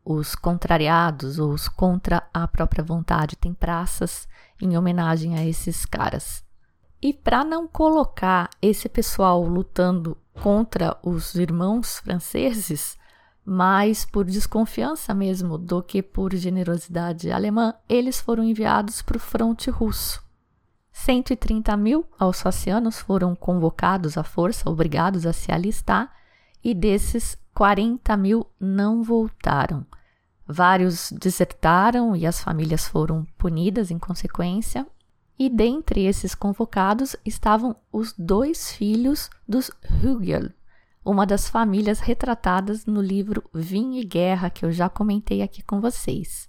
os 0.05 0.35
contrariados, 0.35 1.39
ou 1.39 1.53
os 1.53 1.69
contra 1.69 2.23
a 2.33 2.47
própria 2.47 2.85
vontade. 2.85 3.37
Tem 3.37 3.53
praças 3.53 4.29
em 4.63 4.77
homenagem 4.79 5.37
a 5.37 5.45
esses 5.45 5.85
caras. 5.85 6.45
E 7.03 7.13
para 7.13 7.45
não 7.45 7.67
colocar 7.67 8.49
esse 8.63 8.89
pessoal 8.89 9.45
lutando 9.45 10.17
contra 10.43 10.97
os 11.03 11.35
irmãos 11.35 11.99
franceses, 11.99 12.97
mais 13.45 14.05
por 14.05 14.25
desconfiança 14.25 15.15
mesmo 15.15 15.59
do 15.59 15.83
que 15.83 16.03
por 16.03 16.35
generosidade 16.35 17.31
alemã, 17.31 17.75
eles 17.89 18.21
foram 18.21 18.43
enviados 18.43 19.03
para 19.03 19.17
o 19.17 19.21
fronte 19.21 19.71
russo. 19.71 20.25
130 20.93 21.77
mil 21.77 22.07
alsacianos 22.19 22.99
foram 22.99 23.37
convocados 23.37 24.17
à 24.17 24.25
força, 24.25 24.69
obrigados 24.69 25.27
a 25.27 25.33
se 25.33 25.53
alistar, 25.53 26.11
e 26.67 26.75
desses 26.75 27.39
40 27.55 28.17
mil 28.17 28.45
não 28.59 29.01
voltaram. 29.01 29.87
Vários 30.45 31.13
desertaram 31.13 32.17
e 32.17 32.27
as 32.27 32.41
famílias 32.41 32.89
foram 32.89 33.25
punidas 33.39 33.93
em 33.93 34.01
consequência. 34.01 34.85
E 35.39 35.49
dentre 35.49 36.05
esses 36.05 36.35
convocados 36.35 37.15
estavam 37.25 37.77
os 37.93 38.13
dois 38.19 38.73
filhos 38.73 39.31
dos 39.47 39.71
Hügel, 40.03 40.51
uma 41.05 41.25
das 41.25 41.49
famílias 41.49 42.01
retratadas 42.01 42.85
no 42.85 43.01
livro 43.01 43.45
Vinho 43.55 44.01
e 44.01 44.05
Guerra, 44.05 44.51
que 44.51 44.65
eu 44.65 44.73
já 44.73 44.89
comentei 44.89 45.43
aqui 45.43 45.63
com 45.63 45.81
vocês. 45.81 46.49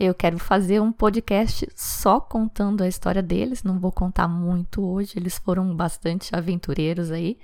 Eu 0.00 0.14
quero 0.14 0.38
fazer 0.38 0.80
um 0.80 0.90
podcast 0.90 1.68
só 1.76 2.18
contando 2.18 2.82
a 2.82 2.88
história 2.88 3.22
deles, 3.22 3.62
não 3.62 3.78
vou 3.78 3.92
contar 3.92 4.28
muito 4.28 4.82
hoje, 4.82 5.12
eles 5.16 5.36
foram 5.36 5.76
bastante 5.76 6.34
aventureiros 6.34 7.10
aí. 7.10 7.38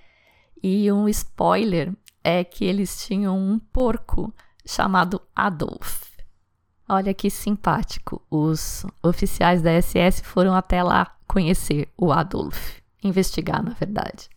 E 0.62 0.90
um 0.90 1.08
spoiler 1.08 1.94
é 2.22 2.42
que 2.42 2.64
eles 2.64 3.06
tinham 3.06 3.38
um 3.38 3.58
porco 3.58 4.32
chamado 4.66 5.20
Adolf. 5.34 6.08
Olha 6.88 7.12
que 7.12 7.30
simpático. 7.30 8.22
Os 8.30 8.84
oficiais 9.02 9.62
da 9.62 9.80
SS 9.80 10.22
foram 10.22 10.54
até 10.54 10.82
lá 10.82 11.16
conhecer 11.26 11.88
o 11.96 12.10
Adolf, 12.10 12.78
investigar, 13.04 13.62
na 13.62 13.72
verdade. 13.72 14.28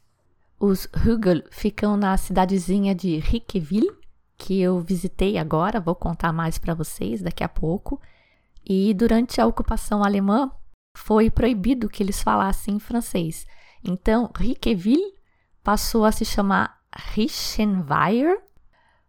Os 0.60 0.88
Hügel 0.94 1.44
ficam 1.50 1.98
na 1.98 2.16
cidadezinha 2.18 2.94
de 2.94 3.18
Riqueville, 3.18 3.92
que 4.38 4.60
eu 4.60 4.80
visitei 4.80 5.38
agora, 5.38 5.80
vou 5.80 5.96
contar 5.96 6.34
mais 6.34 6.58
para 6.58 6.74
vocês 6.74 7.22
daqui 7.22 7.44
a 7.44 7.50
pouco. 7.50 8.02
E 8.66 8.94
durante 8.94 9.40
a 9.40 9.46
ocupação 9.46 10.04
alemã 10.04 10.52
foi 10.96 11.32
proibido 11.32 11.90
que 11.90 12.04
eles 12.04 12.22
falassem 12.22 12.80
francês. 12.80 13.46
Então, 13.84 14.30
Riqueville 14.36 15.21
passou 15.64 16.06
a 16.06 16.12
se 16.12 16.26
chamar 16.26 16.82
Richenweier. 17.14 18.42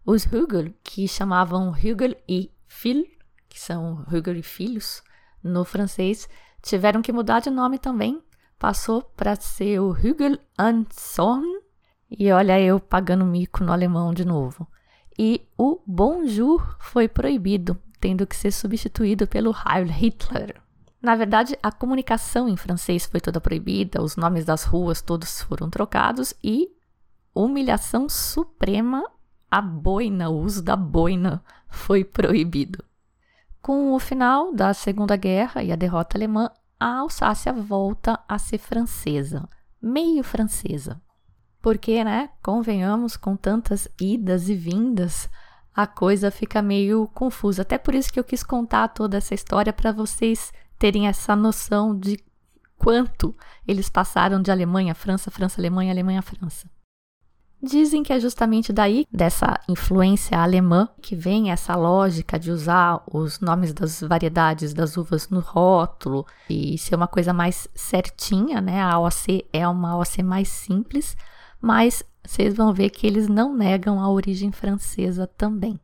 Os 0.04 0.24
Hügel, 0.24 0.74
que 0.82 1.06
chamavam 1.06 1.70
Hügel 1.70 2.16
e 2.28 2.50
Fil, 2.66 3.06
que 3.48 3.60
são 3.60 4.04
Hügel 4.10 4.36
e 4.36 4.42
filhos, 4.42 5.02
no 5.42 5.64
francês, 5.64 6.28
tiveram 6.60 7.02
que 7.02 7.12
mudar 7.12 7.40
de 7.40 7.50
nome 7.50 7.78
também 7.78 8.20
passou 8.62 9.02
para 9.02 9.34
ser 9.34 9.80
o 9.80 9.90
Hügel 9.90 10.38
Anson. 10.56 11.42
E 12.08 12.30
olha 12.30 12.60
eu 12.60 12.78
pagando 12.78 13.26
mico 13.26 13.64
no 13.64 13.72
alemão 13.72 14.14
de 14.14 14.24
novo. 14.24 14.68
E 15.18 15.48
o 15.58 15.80
Bonjour 15.84 16.76
foi 16.78 17.08
proibido, 17.08 17.76
tendo 17.98 18.24
que 18.24 18.36
ser 18.36 18.52
substituído 18.52 19.26
pelo 19.26 19.50
Heil 19.50 19.88
Hitler. 19.88 20.61
Na 21.02 21.16
verdade, 21.16 21.58
a 21.60 21.72
comunicação 21.72 22.48
em 22.48 22.56
francês 22.56 23.06
foi 23.06 23.20
toda 23.20 23.40
proibida, 23.40 24.00
os 24.00 24.14
nomes 24.14 24.44
das 24.44 24.62
ruas 24.62 25.02
todos 25.02 25.42
foram 25.42 25.68
trocados 25.68 26.32
e 26.44 26.70
humilhação 27.34 28.08
suprema, 28.08 29.02
a 29.50 29.60
boina, 29.60 30.30
o 30.30 30.38
uso 30.38 30.62
da 30.62 30.76
boina 30.76 31.42
foi 31.68 32.04
proibido. 32.04 32.84
Com 33.60 33.92
o 33.92 33.98
final 33.98 34.54
da 34.54 34.72
Segunda 34.72 35.16
Guerra 35.16 35.62
e 35.62 35.72
a 35.72 35.76
derrota 35.76 36.16
alemã, 36.16 36.48
a 36.78 36.98
Alsácia 36.98 37.52
volta 37.52 38.20
a 38.28 38.38
ser 38.38 38.58
francesa, 38.58 39.48
meio 39.80 40.22
francesa. 40.22 41.02
Porque, 41.60 42.02
né, 42.04 42.30
convenhamos, 42.42 43.16
com 43.16 43.36
tantas 43.36 43.88
idas 44.00 44.48
e 44.48 44.54
vindas, 44.54 45.28
a 45.74 45.86
coisa 45.86 46.30
fica 46.30 46.60
meio 46.60 47.08
confusa. 47.14 47.62
Até 47.62 47.78
por 47.78 47.94
isso 47.94 48.12
que 48.12 48.18
eu 48.18 48.24
quis 48.24 48.42
contar 48.42 48.88
toda 48.88 49.16
essa 49.16 49.34
história 49.34 49.72
para 49.72 49.92
vocês 49.92 50.52
terem 50.82 51.06
essa 51.06 51.36
noção 51.36 51.96
de 51.96 52.18
quanto 52.76 53.32
eles 53.68 53.88
passaram 53.88 54.42
de 54.42 54.50
Alemanha 54.50 54.96
França, 54.96 55.30
França, 55.30 55.60
Alemanha, 55.60 55.92
Alemanha, 55.92 56.20
França. 56.20 56.68
Dizem 57.62 58.02
que 58.02 58.12
é 58.12 58.18
justamente 58.18 58.72
daí, 58.72 59.06
dessa 59.08 59.60
influência 59.68 60.36
alemã, 60.36 60.88
que 61.00 61.14
vem 61.14 61.52
essa 61.52 61.76
lógica 61.76 62.36
de 62.36 62.50
usar 62.50 63.00
os 63.08 63.38
nomes 63.38 63.72
das 63.72 64.00
variedades 64.00 64.74
das 64.74 64.96
uvas 64.96 65.28
no 65.28 65.38
rótulo 65.38 66.26
e 66.50 66.76
ser 66.76 66.96
uma 66.96 67.06
coisa 67.06 67.32
mais 67.32 67.68
certinha, 67.72 68.60
né? 68.60 68.82
A 68.82 68.98
OC 68.98 69.46
é 69.52 69.68
uma 69.68 69.96
OC 69.96 70.20
mais 70.24 70.48
simples, 70.48 71.16
mas 71.60 72.02
vocês 72.26 72.56
vão 72.56 72.74
ver 72.74 72.90
que 72.90 73.06
eles 73.06 73.28
não 73.28 73.54
negam 73.54 74.00
a 74.00 74.10
origem 74.10 74.50
francesa 74.50 75.28
também. 75.28 75.78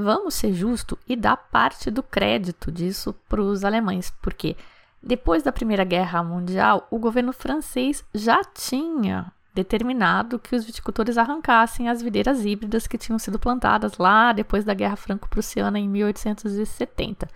Vamos 0.00 0.34
ser 0.34 0.52
justo 0.52 0.96
e 1.08 1.16
dar 1.16 1.36
parte 1.36 1.90
do 1.90 2.04
crédito 2.04 2.70
disso 2.70 3.12
para 3.28 3.42
os 3.42 3.64
alemães, 3.64 4.12
porque 4.22 4.56
depois 5.02 5.42
da 5.42 5.50
Primeira 5.50 5.82
Guerra 5.82 6.22
Mundial, 6.22 6.86
o 6.88 7.00
governo 7.00 7.32
francês 7.32 8.04
já 8.14 8.44
tinha 8.44 9.32
determinado 9.52 10.38
que 10.38 10.54
os 10.54 10.64
viticultores 10.64 11.18
arrancassem 11.18 11.88
as 11.88 12.00
videiras 12.00 12.44
híbridas 12.44 12.86
que 12.86 12.96
tinham 12.96 13.18
sido 13.18 13.40
plantadas 13.40 13.98
lá 13.98 14.32
depois 14.32 14.64
da 14.64 14.72
Guerra 14.72 14.94
Franco-Prussiana 14.94 15.80
em 15.80 15.88
1870 15.88 17.28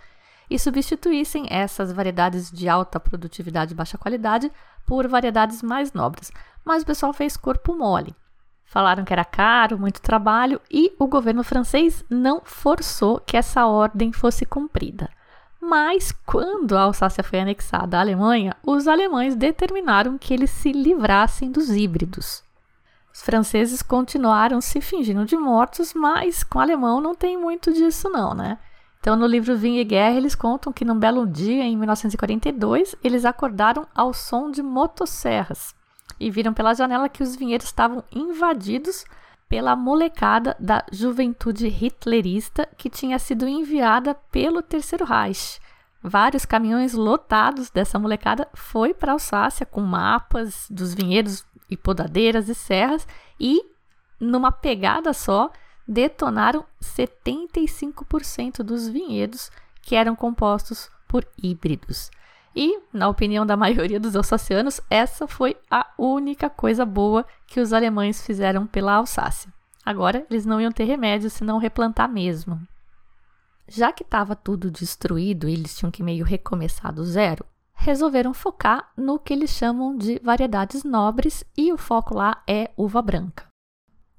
e 0.48 0.56
substituíssem 0.56 1.48
essas 1.50 1.92
variedades 1.92 2.48
de 2.48 2.68
alta 2.68 3.00
produtividade 3.00 3.72
e 3.72 3.76
baixa 3.76 3.98
qualidade 3.98 4.52
por 4.86 5.08
variedades 5.08 5.62
mais 5.62 5.92
nobres. 5.92 6.30
Mas 6.64 6.84
o 6.84 6.86
pessoal 6.86 7.12
fez 7.12 7.36
corpo 7.36 7.74
mole. 7.74 8.14
Falaram 8.72 9.04
que 9.04 9.12
era 9.12 9.22
caro, 9.22 9.78
muito 9.78 10.00
trabalho 10.00 10.58
e 10.70 10.94
o 10.98 11.06
governo 11.06 11.44
francês 11.44 12.02
não 12.08 12.40
forçou 12.42 13.20
que 13.20 13.36
essa 13.36 13.66
ordem 13.66 14.14
fosse 14.14 14.46
cumprida. 14.46 15.10
Mas 15.60 16.10
quando 16.24 16.74
a 16.74 16.80
Alsácia 16.80 17.22
foi 17.22 17.40
anexada 17.40 17.98
à 17.98 18.00
Alemanha, 18.00 18.56
os 18.66 18.88
alemães 18.88 19.36
determinaram 19.36 20.16
que 20.16 20.32
eles 20.32 20.48
se 20.48 20.72
livrassem 20.72 21.52
dos 21.52 21.68
híbridos. 21.68 22.42
Os 23.12 23.20
franceses 23.20 23.82
continuaram 23.82 24.58
se 24.58 24.80
fingindo 24.80 25.26
de 25.26 25.36
mortos, 25.36 25.92
mas 25.92 26.42
com 26.42 26.58
o 26.58 26.62
alemão 26.62 26.98
não 26.98 27.14
tem 27.14 27.36
muito 27.36 27.74
disso 27.74 28.08
não, 28.08 28.32
né? 28.32 28.56
Então, 29.00 29.16
no 29.16 29.26
livro 29.26 29.54
Vinha 29.54 29.82
e 29.82 29.84
Guerra, 29.84 30.16
eles 30.16 30.34
contam 30.34 30.72
que 30.72 30.82
num 30.82 30.98
belo 30.98 31.26
dia, 31.26 31.62
em 31.62 31.76
1942, 31.76 32.96
eles 33.04 33.26
acordaram 33.26 33.86
ao 33.94 34.14
som 34.14 34.50
de 34.50 34.62
motosserras 34.62 35.74
e 36.22 36.30
viram 36.30 36.54
pela 36.54 36.72
janela 36.72 37.08
que 37.08 37.22
os 37.22 37.34
vinhedos 37.34 37.66
estavam 37.66 38.04
invadidos 38.12 39.04
pela 39.48 39.74
molecada 39.74 40.56
da 40.58 40.84
juventude 40.92 41.66
hitlerista 41.66 42.66
que 42.78 42.88
tinha 42.88 43.18
sido 43.18 43.46
enviada 43.46 44.14
pelo 44.30 44.62
Terceiro 44.62 45.04
Reich. 45.04 45.60
Vários 46.00 46.44
caminhões 46.44 46.94
lotados 46.94 47.70
dessa 47.70 47.98
molecada 47.98 48.48
foi 48.54 48.94
para 48.94 49.12
Alsácia 49.12 49.66
com 49.66 49.80
mapas 49.80 50.66
dos 50.70 50.94
vinhedos 50.94 51.44
e 51.68 51.76
podadeiras 51.76 52.48
e 52.48 52.54
serras 52.54 53.06
e 53.38 53.60
numa 54.20 54.52
pegada 54.52 55.12
só 55.12 55.50
detonaram 55.86 56.64
75% 56.80 58.62
dos 58.62 58.88
vinhedos 58.88 59.50
que 59.82 59.96
eram 59.96 60.14
compostos 60.14 60.88
por 61.08 61.26
híbridos. 61.36 62.10
E, 62.54 62.80
na 62.92 63.08
opinião 63.08 63.46
da 63.46 63.56
maioria 63.56 63.98
dos 63.98 64.14
alsacianos, 64.14 64.80
essa 64.90 65.26
foi 65.26 65.56
a 65.70 65.86
única 65.98 66.50
coisa 66.50 66.84
boa 66.84 67.26
que 67.46 67.60
os 67.60 67.72
alemães 67.72 68.24
fizeram 68.24 68.66
pela 68.66 68.94
Alsácia. 68.94 69.52
Agora, 69.84 70.26
eles 70.30 70.46
não 70.46 70.60
iam 70.60 70.70
ter 70.70 70.84
remédio 70.84 71.30
senão 71.30 71.58
replantar 71.58 72.08
mesmo. 72.08 72.60
Já 73.66 73.92
que 73.92 74.02
estava 74.02 74.36
tudo 74.36 74.70
destruído 74.70 75.48
e 75.48 75.52
eles 75.52 75.76
tinham 75.76 75.90
que 75.90 76.02
meio 76.02 76.24
recomeçar 76.24 76.92
do 76.92 77.04
zero, 77.04 77.44
resolveram 77.72 78.34
focar 78.34 78.92
no 78.96 79.18
que 79.18 79.32
eles 79.32 79.50
chamam 79.50 79.96
de 79.96 80.20
variedades 80.22 80.84
nobres 80.84 81.42
e 81.56 81.72
o 81.72 81.78
foco 81.78 82.14
lá 82.14 82.42
é 82.46 82.70
uva 82.76 83.00
branca. 83.00 83.46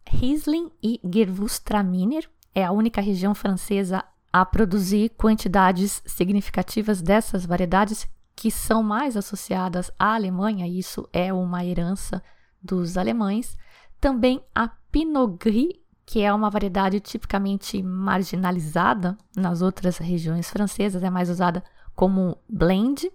Riesling 0.10 0.72
e 0.82 1.00
Gewürztraminer 1.04 2.30
é 2.54 2.66
a 2.66 2.72
única 2.72 3.00
região 3.00 3.34
francesa 3.34 4.04
a 4.32 4.46
produzir 4.46 5.10
quantidades 5.12 6.02
significativas 6.06 7.02
dessas 7.02 7.46
variedades 7.46 8.08
que 8.44 8.52
são 8.52 8.84
mais 8.84 9.16
associadas 9.16 9.90
à 9.98 10.16
Alemanha, 10.16 10.68
isso 10.68 11.08
é 11.14 11.32
uma 11.32 11.64
herança 11.64 12.22
dos 12.62 12.98
alemães. 12.98 13.58
Também 14.02 14.44
a 14.54 14.68
Pinot 14.68 15.38
Gris, 15.40 15.76
que 16.06 16.22
é 16.22 16.34
uma 16.34 16.50
variedade 16.50 17.00
tipicamente 17.00 17.82
marginalizada 17.82 19.18
nas 19.34 19.62
outras 19.62 19.98
regiões 19.98 20.50
francesas, 20.50 21.02
é 21.04 21.10
mais 21.10 21.30
usada 21.30 21.64
como 21.96 22.38
blend. 22.50 23.10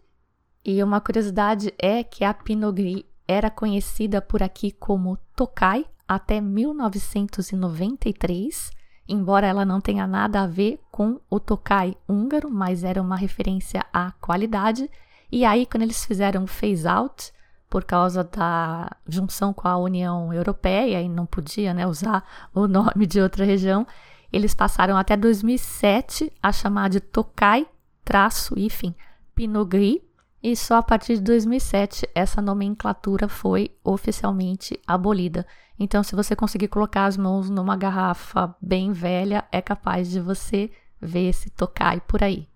E 0.65 0.83
uma 0.83 0.99
curiosidade 0.99 1.75
é 1.79 2.03
que 2.03 2.25
a 2.25 2.33
Pinot 2.33 2.73
Gris 2.73 3.05
era 3.29 3.51
conhecida 3.51 4.23
por 4.23 4.43
aqui 4.43 4.73
como 4.73 5.19
Tokai 5.37 5.85
até 6.09 6.41
1993, 6.41 8.71
embora 9.07 9.47
ela 9.47 9.67
não 9.67 9.79
tenha 9.79 10.07
nada 10.07 10.41
a 10.41 10.47
ver 10.47 10.81
com 10.91 11.21
o 11.29 11.39
Tokai 11.39 11.95
húngaro, 12.09 12.51
mas 12.51 12.83
era 12.83 13.03
uma 13.03 13.17
referência 13.17 13.85
à 13.93 14.11
qualidade. 14.13 14.91
E 15.31 15.45
aí, 15.45 15.67
quando 15.67 15.83
eles 15.83 16.05
fizeram 16.05 16.45
o 16.45 16.47
phase 16.47 16.87
out, 16.87 17.33
por 17.69 17.85
causa 17.85 18.25
da 18.25 18.91
junção 19.07 19.53
com 19.53 19.69
a 19.69 19.77
União 19.77 20.33
Europeia 20.33 21.03
e 21.03 21.09
não 21.09 21.27
podia 21.27 21.75
né, 21.75 21.87
usar 21.87 22.25
o 22.55 22.67
nome 22.67 23.07
de 23.07 23.21
outra 23.21 23.45
região, 23.45 23.87
eles 24.33 24.55
passaram 24.55 24.97
até 24.97 25.17
2007 25.17 26.33
a 26.43 26.53
chamar 26.53 26.89
de 26.89 27.01
Tokai, 27.01 27.67
traço, 28.05 28.59
hífen, 28.59 28.95
Pinot 29.35 29.69
Gris, 29.69 30.01
e 30.43 30.55
só 30.57 30.77
a 30.77 30.83
partir 30.83 31.17
de 31.17 31.23
2007 31.23 32.09
essa 32.15 32.41
nomenclatura 32.41 33.29
foi 33.29 33.77
oficialmente 33.83 34.81
abolida. 34.87 35.47
Então, 35.79 36.03
se 36.03 36.15
você 36.15 36.35
conseguir 36.35 36.69
colocar 36.69 37.07
as 37.07 37.17
mãos 37.17 37.51
numa 37.51 37.77
garrafa 37.77 38.55
bem 38.61 38.93
velha, 38.93 39.45
é 39.51 39.61
capaz 39.61 40.11
de 40.11 40.21
você 40.21 40.71
ver 41.01 41.29
esse 41.29 41.51
Tokai 41.51 42.01
por 42.01 42.23
aí. 42.23 42.49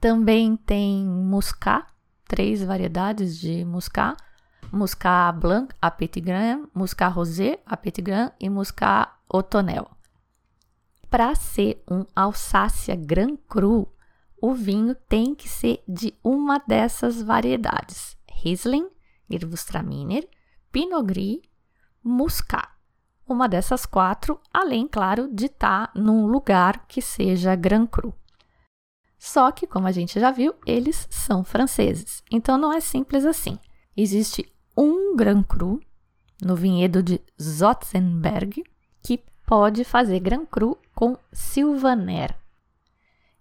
Também 0.00 0.56
tem 0.56 1.04
Muscat, 1.04 1.86
três 2.34 2.64
variedades 2.64 3.38
de 3.38 3.64
Muscat, 3.64 4.16
Muscat 4.72 5.38
Blanc 5.38 5.72
a 5.80 5.88
Petit 5.88 6.20
Grain, 6.20 6.64
Muscat 6.74 7.14
Rosé 7.14 7.60
a 7.64 7.76
Petit 7.76 8.02
Grain 8.02 8.32
e 8.40 8.50
Muscat 8.50 9.08
Otonel. 9.28 9.88
Para 11.08 11.32
ser 11.36 11.80
um 11.88 12.04
Alsácia 12.12 12.96
Grand 12.96 13.36
Cru, 13.48 13.86
o 14.42 14.52
vinho 14.52 14.96
tem 15.08 15.32
que 15.32 15.48
ser 15.48 15.80
de 15.86 16.12
uma 16.24 16.58
dessas 16.58 17.22
variedades: 17.22 18.16
Riesling, 18.42 18.88
Gewürztraminer, 19.30 20.28
Pinot 20.72 21.04
Gris, 21.04 21.38
Muscat. 22.02 22.68
Uma 23.28 23.48
dessas 23.48 23.86
quatro, 23.86 24.40
além, 24.52 24.88
claro, 24.88 25.32
de 25.32 25.46
estar 25.46 25.86
tá 25.86 25.92
num 25.94 26.26
lugar 26.26 26.84
que 26.88 27.00
seja 27.00 27.54
Grand 27.54 27.86
Cru. 27.86 28.12
Só 29.24 29.50
que, 29.50 29.66
como 29.66 29.86
a 29.86 29.90
gente 29.90 30.20
já 30.20 30.30
viu, 30.30 30.54
eles 30.66 31.08
são 31.08 31.42
franceses. 31.42 32.22
Então 32.30 32.58
não 32.58 32.70
é 32.70 32.78
simples 32.78 33.24
assim. 33.24 33.58
Existe 33.96 34.52
um 34.76 35.16
Grand 35.16 35.42
Cru 35.42 35.80
no 36.42 36.54
vinhedo 36.54 37.02
de 37.02 37.18
Zotzenberg 37.40 38.62
que 39.02 39.24
pode 39.46 39.82
fazer 39.82 40.20
Grand 40.20 40.44
Cru 40.44 40.76
com 40.94 41.16
Sylvaner. 41.32 42.36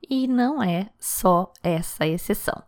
E 0.09 0.25
não 0.25 0.63
é 0.63 0.89
só 0.97 1.51
essa 1.61 2.07
exceção. 2.07 2.63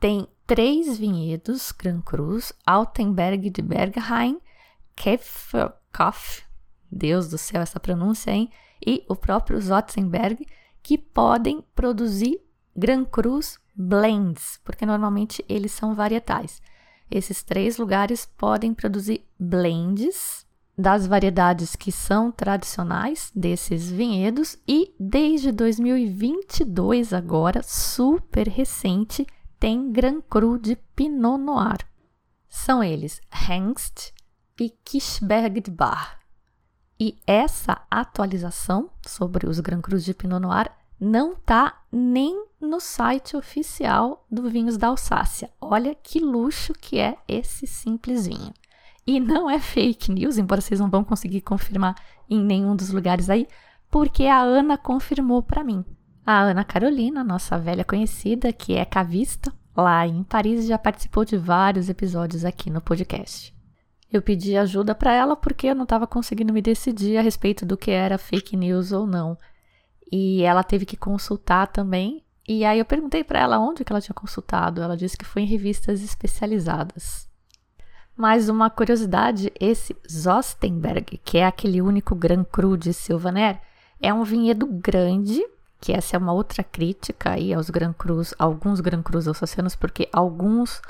Tem 0.00 0.26
três 0.46 0.96
vinhedos 0.96 1.70
Grand 1.70 2.00
Crus, 2.00 2.54
Altenberg 2.64 3.50
de 3.50 3.60
Bergheim, 3.60 4.40
Kefferkopf, 4.96 6.44
Deus 6.90 7.28
do 7.28 7.36
céu 7.36 7.60
essa 7.60 7.78
pronúncia, 7.78 8.30
hein? 8.30 8.50
E 8.84 9.04
o 9.06 9.14
próprio 9.14 9.60
Zotzenberg, 9.60 10.46
que 10.88 10.96
podem 10.96 11.62
produzir 11.74 12.40
Grand 12.74 13.04
Crus 13.04 13.58
blends, 13.74 14.58
porque 14.64 14.86
normalmente 14.86 15.44
eles 15.46 15.70
são 15.70 15.94
varietais. 15.94 16.62
Esses 17.10 17.42
três 17.42 17.76
lugares 17.76 18.24
podem 18.24 18.72
produzir 18.72 19.22
blends 19.38 20.46
das 20.78 21.06
variedades 21.06 21.76
que 21.76 21.92
são 21.92 22.32
tradicionais 22.32 23.30
desses 23.36 23.90
vinhedos 23.90 24.56
e 24.66 24.94
desde 24.98 25.52
2022 25.52 27.12
agora, 27.12 27.62
super 27.62 28.48
recente, 28.48 29.26
tem 29.60 29.92
Grand 29.92 30.22
Cru 30.22 30.58
de 30.58 30.74
Pinot 30.96 31.36
Noir. 31.36 31.86
São 32.48 32.82
eles 32.82 33.20
Hengst 33.30 34.14
e 34.58 34.70
Kischberg 34.70 35.60
de 35.60 35.70
Bar. 35.70 36.18
E 36.98 37.20
essa 37.26 37.78
atualização 37.90 38.90
sobre 39.06 39.46
os 39.46 39.60
Grand 39.60 39.82
Crus 39.82 40.02
de 40.02 40.14
Pinot 40.14 40.40
Noir 40.40 40.77
não 41.00 41.34
tá 41.34 41.80
nem 41.92 42.44
no 42.60 42.80
site 42.80 43.36
oficial 43.36 44.26
do 44.30 44.50
Vinhos 44.50 44.76
da 44.76 44.88
Alsácia. 44.88 45.50
Olha 45.60 45.94
que 45.94 46.18
luxo 46.18 46.72
que 46.72 46.98
é 46.98 47.16
esse 47.28 47.66
simples 47.66 48.26
vinho. 48.26 48.52
E 49.06 49.20
não 49.20 49.48
é 49.48 49.58
fake 49.58 50.12
news, 50.12 50.36
embora 50.36 50.60
vocês 50.60 50.80
não 50.80 50.90
vão 50.90 51.04
conseguir 51.04 51.40
confirmar 51.40 51.94
em 52.28 52.40
nenhum 52.40 52.74
dos 52.74 52.90
lugares 52.90 53.30
aí, 53.30 53.46
porque 53.90 54.26
a 54.26 54.40
Ana 54.40 54.76
confirmou 54.76 55.42
para 55.42 55.64
mim. 55.64 55.84
A 56.26 56.40
Ana 56.40 56.64
Carolina, 56.64 57.24
nossa 57.24 57.56
velha 57.56 57.84
conhecida, 57.84 58.52
que 58.52 58.74
é 58.74 58.84
cavista, 58.84 59.52
lá 59.74 60.06
em 60.06 60.22
Paris, 60.22 60.66
já 60.66 60.76
participou 60.76 61.24
de 61.24 61.38
vários 61.38 61.88
episódios 61.88 62.44
aqui 62.44 62.68
no 62.68 62.82
podcast. 62.82 63.54
Eu 64.12 64.20
pedi 64.20 64.56
ajuda 64.56 64.94
para 64.94 65.12
ela 65.12 65.36
porque 65.36 65.68
eu 65.68 65.74
não 65.74 65.84
estava 65.84 66.06
conseguindo 66.06 66.52
me 66.52 66.60
decidir 66.60 67.16
a 67.16 67.22
respeito 67.22 67.64
do 67.64 67.76
que 67.76 67.90
era 67.90 68.18
fake 68.18 68.56
news 68.56 68.92
ou 68.92 69.06
não 69.06 69.38
e 70.10 70.42
ela 70.42 70.62
teve 70.62 70.86
que 70.86 70.96
consultar 70.96 71.66
também. 71.68 72.22
E 72.46 72.64
aí 72.64 72.78
eu 72.78 72.84
perguntei 72.84 73.22
para 73.22 73.40
ela 73.40 73.58
onde 73.58 73.84
que 73.84 73.92
ela 73.92 74.00
tinha 74.00 74.14
consultado. 74.14 74.80
Ela 74.80 74.96
disse 74.96 75.16
que 75.16 75.24
foi 75.24 75.42
em 75.42 75.46
revistas 75.46 76.02
especializadas. 76.02 77.28
Mais 78.16 78.48
uma 78.48 78.68
curiosidade, 78.68 79.52
esse 79.60 79.94
Zostenberg, 80.10 81.18
que 81.18 81.38
é 81.38 81.46
aquele 81.46 81.80
único 81.80 82.16
Gran 82.16 82.42
Cru 82.42 82.76
de 82.76 82.92
Silvaner, 82.92 83.60
é 84.00 84.12
um 84.12 84.24
vinhedo 84.24 84.66
grande, 84.66 85.40
que 85.80 85.92
essa 85.92 86.16
é 86.16 86.18
uma 86.18 86.32
outra 86.32 86.64
crítica 86.64 87.30
aí 87.30 87.54
aos 87.54 87.70
Gran 87.70 87.92
Crus, 87.92 88.34
alguns 88.36 88.80
Gran 88.80 89.02
Crus 89.02 89.28
alsacianos, 89.28 89.76
porque 89.76 90.08
alguns 90.12 90.82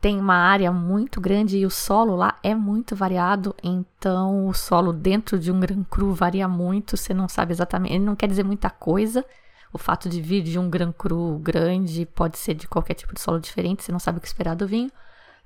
tem 0.00 0.18
uma 0.20 0.36
área 0.36 0.70
muito 0.70 1.20
grande 1.20 1.58
e 1.58 1.66
o 1.66 1.70
solo 1.70 2.14
lá 2.14 2.38
é 2.42 2.54
muito 2.54 2.94
variado, 2.94 3.54
então 3.62 4.46
o 4.46 4.54
solo 4.54 4.92
dentro 4.92 5.38
de 5.38 5.50
um 5.50 5.58
Gran 5.58 5.82
Cru 5.82 6.12
varia 6.12 6.46
muito, 6.46 6.96
você 6.96 7.12
não 7.12 7.28
sabe 7.28 7.52
exatamente, 7.52 7.94
ele 7.94 8.04
não 8.04 8.14
quer 8.14 8.28
dizer 8.28 8.44
muita 8.44 8.70
coisa. 8.70 9.24
O 9.72 9.76
fato 9.76 10.08
de 10.08 10.22
vir 10.22 10.42
de 10.42 10.58
um 10.58 10.70
Gran 10.70 10.92
Cru 10.92 11.38
grande 11.40 12.06
pode 12.06 12.38
ser 12.38 12.54
de 12.54 12.68
qualquer 12.68 12.94
tipo 12.94 13.12
de 13.12 13.20
solo 13.20 13.40
diferente, 13.40 13.82
você 13.82 13.90
não 13.90 13.98
sabe 13.98 14.18
o 14.18 14.20
que 14.20 14.28
esperar 14.28 14.54
do 14.54 14.68
vinho. 14.68 14.90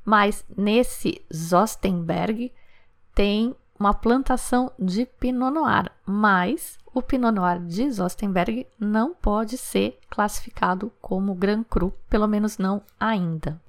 Mas 0.04 0.44
nesse 0.54 1.24
Zostenberg 1.34 2.52
tem 3.14 3.56
uma 3.78 3.94
plantação 3.94 4.70
de 4.78 5.06
Pinot 5.06 5.50
Noir, 5.50 5.90
mas 6.04 6.78
o 6.92 7.00
Pinot 7.00 7.32
Noir 7.32 7.58
de 7.58 7.90
Zostenberg 7.90 8.66
não 8.78 9.14
pode 9.14 9.56
ser 9.56 9.98
classificado 10.10 10.92
como 11.00 11.34
Gran 11.34 11.62
Cru, 11.62 11.94
pelo 12.10 12.28
menos 12.28 12.58
não 12.58 12.82
ainda. 13.00 13.61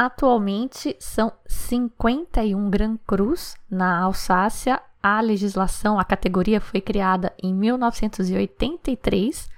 Atualmente 0.00 0.94
são 1.00 1.32
51 1.44 2.70
Gran 2.70 2.96
Crus 3.04 3.56
na 3.68 3.98
Alsácia. 3.98 4.80
A 5.02 5.20
legislação, 5.20 5.98
a 5.98 6.04
categoria 6.04 6.60
foi 6.60 6.80
criada 6.80 7.34
em 7.42 7.52
1983 7.52 9.50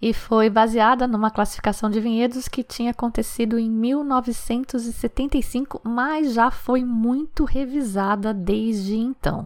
e 0.00 0.14
foi 0.14 0.48
baseada 0.48 1.08
numa 1.08 1.28
classificação 1.28 1.90
de 1.90 1.98
vinhedos 1.98 2.46
que 2.46 2.62
tinha 2.62 2.92
acontecido 2.92 3.58
em 3.58 3.68
1975, 3.68 5.80
mas 5.82 6.34
já 6.34 6.52
foi 6.52 6.84
muito 6.84 7.44
revisada 7.44 8.32
desde 8.32 8.96
então. 8.96 9.44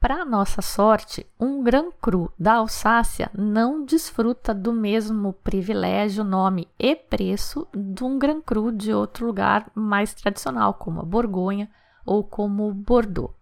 Para 0.00 0.24
nossa 0.24 0.62
sorte, 0.62 1.26
um 1.40 1.60
Gran 1.62 1.90
Cru 1.90 2.32
da 2.38 2.54
Alsácia 2.54 3.28
não 3.36 3.84
desfruta 3.84 4.54
do 4.54 4.72
mesmo 4.72 5.32
privilégio, 5.32 6.22
nome 6.22 6.68
e 6.78 6.94
preço 6.94 7.66
de 7.74 8.04
um 8.04 8.16
Gran 8.16 8.40
Cru 8.40 8.70
de 8.70 8.92
outro 8.92 9.26
lugar 9.26 9.68
mais 9.74 10.14
tradicional, 10.14 10.74
como 10.74 11.00
a 11.00 11.04
Borgonha 11.04 11.68
ou 12.06 12.22
como 12.22 12.72
Bordeaux. 12.72 13.34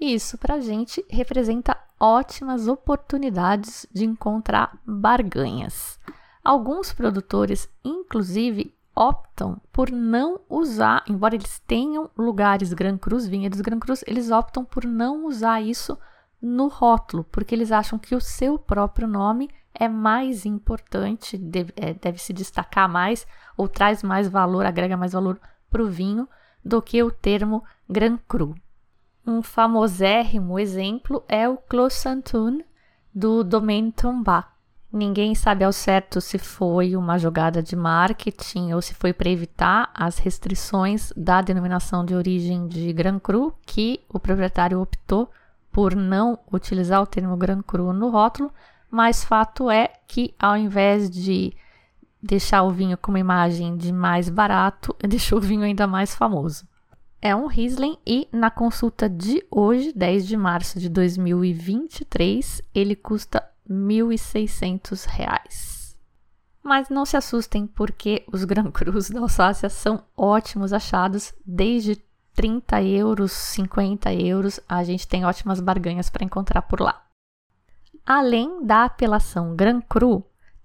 Isso 0.00 0.38
para 0.38 0.54
a 0.54 0.60
gente 0.60 1.04
representa 1.10 1.76
ótimas 2.00 2.68
oportunidades 2.68 3.86
de 3.92 4.06
encontrar 4.06 4.78
barganhas. 4.86 5.98
Alguns 6.42 6.92
produtores, 6.92 7.68
inclusive, 7.84 8.74
optam 8.96 9.60
por 9.70 9.90
não 9.90 10.40
usar, 10.48 11.04
embora 11.06 11.34
eles 11.34 11.58
tenham 11.66 12.10
lugares 12.16 12.72
Gran 12.72 12.96
Cruz, 12.96 13.28
vinhedos 13.28 13.60
Gran 13.60 13.78
Cruz, 13.78 14.02
eles 14.06 14.30
optam 14.30 14.64
por 14.64 14.86
não 14.86 15.26
usar 15.26 15.60
isso 15.60 15.98
no 16.40 16.68
rótulo, 16.68 17.24
porque 17.24 17.54
eles 17.54 17.70
acham 17.70 17.98
que 17.98 18.14
o 18.14 18.20
seu 18.20 18.58
próprio 18.58 19.06
nome 19.06 19.50
é 19.74 19.86
mais 19.86 20.46
importante, 20.46 21.36
deve, 21.36 21.72
é, 21.76 21.92
deve 21.92 22.18
se 22.18 22.32
destacar 22.32 22.88
mais 22.88 23.26
ou 23.56 23.68
traz 23.68 24.02
mais 24.02 24.26
valor, 24.28 24.64
agrega 24.64 24.96
mais 24.96 25.12
valor 25.12 25.38
para 25.70 25.82
o 25.82 25.88
vinho 25.88 26.26
do 26.64 26.80
que 26.80 27.02
o 27.02 27.10
termo 27.10 27.62
Grand 27.88 28.18
Cru. 28.26 28.54
Um 29.26 29.42
famosérrimo 29.42 30.58
exemplo 30.58 31.22
é 31.28 31.48
o 31.48 31.56
Clos 31.56 31.94
Santun 31.94 32.60
do 33.14 33.42
Domaine 33.42 33.92
Tombac. 33.92 34.55
Ninguém 34.92 35.34
sabe 35.34 35.64
ao 35.64 35.72
certo 35.72 36.20
se 36.20 36.38
foi 36.38 36.96
uma 36.96 37.18
jogada 37.18 37.62
de 37.62 37.74
marketing 37.74 38.72
ou 38.72 38.80
se 38.80 38.94
foi 38.94 39.12
para 39.12 39.28
evitar 39.28 39.90
as 39.92 40.18
restrições 40.18 41.12
da 41.16 41.42
denominação 41.42 42.04
de 42.04 42.14
origem 42.14 42.66
de 42.68 42.92
Grand 42.92 43.18
Cru, 43.18 43.52
que 43.66 44.00
o 44.08 44.18
proprietário 44.18 44.80
optou 44.80 45.30
por 45.72 45.94
não 45.94 46.38
utilizar 46.50 47.02
o 47.02 47.06
termo 47.06 47.36
Grand 47.36 47.62
Cru 47.62 47.92
no 47.92 48.08
rótulo, 48.08 48.50
mas 48.90 49.24
fato 49.24 49.70
é 49.70 49.92
que 50.06 50.34
ao 50.38 50.56
invés 50.56 51.10
de 51.10 51.52
deixar 52.22 52.62
o 52.62 52.70
vinho 52.70 52.96
com 52.96 53.12
uma 53.12 53.20
imagem 53.20 53.76
de 53.76 53.92
mais 53.92 54.28
barato, 54.28 54.96
deixou 55.06 55.38
o 55.38 55.42
vinho 55.42 55.62
ainda 55.62 55.86
mais 55.86 56.14
famoso. 56.14 56.66
É 57.20 57.34
um 57.34 57.46
Riesling 57.46 57.98
e 58.06 58.28
na 58.30 58.50
consulta 58.50 59.08
de 59.08 59.44
hoje, 59.50 59.92
10 59.92 60.26
de 60.26 60.36
março 60.36 60.78
de 60.78 60.88
2023, 60.88 62.62
ele 62.74 62.94
custa 62.94 63.42
R$ 63.68 63.74
1.600. 63.74 65.96
Mas 66.62 66.88
não 66.88 67.04
se 67.04 67.16
assustem 67.16 67.66
porque 67.66 68.24
os 68.32 68.44
Gran 68.44 68.70
Crus 68.70 69.10
da 69.10 69.18
Alsácia 69.20 69.68
são 69.68 70.04
ótimos 70.16 70.72
achados 70.72 71.34
desde 71.44 71.96
30 72.34 72.80
euros, 72.82 73.32
50 73.32 74.14
euros, 74.14 74.60
a 74.68 74.84
gente 74.84 75.08
tem 75.08 75.24
ótimas 75.24 75.58
barganhas 75.58 76.10
para 76.10 76.24
encontrar 76.24 76.62
por 76.62 76.80
lá. 76.80 77.04
Além 78.04 78.64
da 78.64 78.84
apelação 78.84 79.56
Gran 79.56 79.80
Cru, 79.80 80.24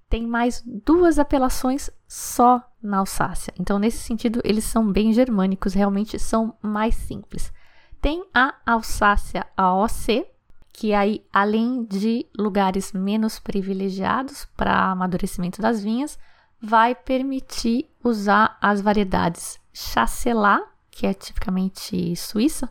tem 0.09 0.27
mais 0.27 0.61
duas 0.85 1.17
apelações 1.17 1.89
só 2.07 2.61
na 2.83 2.97
Alsácia. 2.97 3.53
Então, 3.57 3.79
nesse 3.79 3.99
sentido, 3.99 4.41
eles 4.43 4.65
são 4.65 4.91
bem 4.91 5.13
germânicos, 5.13 5.73
realmente 5.73 6.19
são 6.19 6.57
mais 6.61 6.95
simples. 6.95 7.53
Tem 8.01 8.25
a 8.33 8.55
Alsácia 8.65 9.45
AOC, 9.55 10.25
que 10.73 10.93
aí, 10.93 11.25
além 11.31 11.83
de 11.83 12.25
lugares 12.37 12.93
menos 12.93 13.39
privilegiados 13.39 14.45
para 14.55 14.91
amadurecimento 14.91 15.61
das 15.61 15.83
vinhas, 15.83 16.17
vai 16.61 16.95
permitir 16.95 17.89
usar 18.03 18.57
as 18.61 18.81
variedades 18.81 19.59
Chasselas, 19.73 20.61
que 20.89 21.07
é 21.07 21.13
tipicamente 21.13 22.15
suíça, 22.15 22.69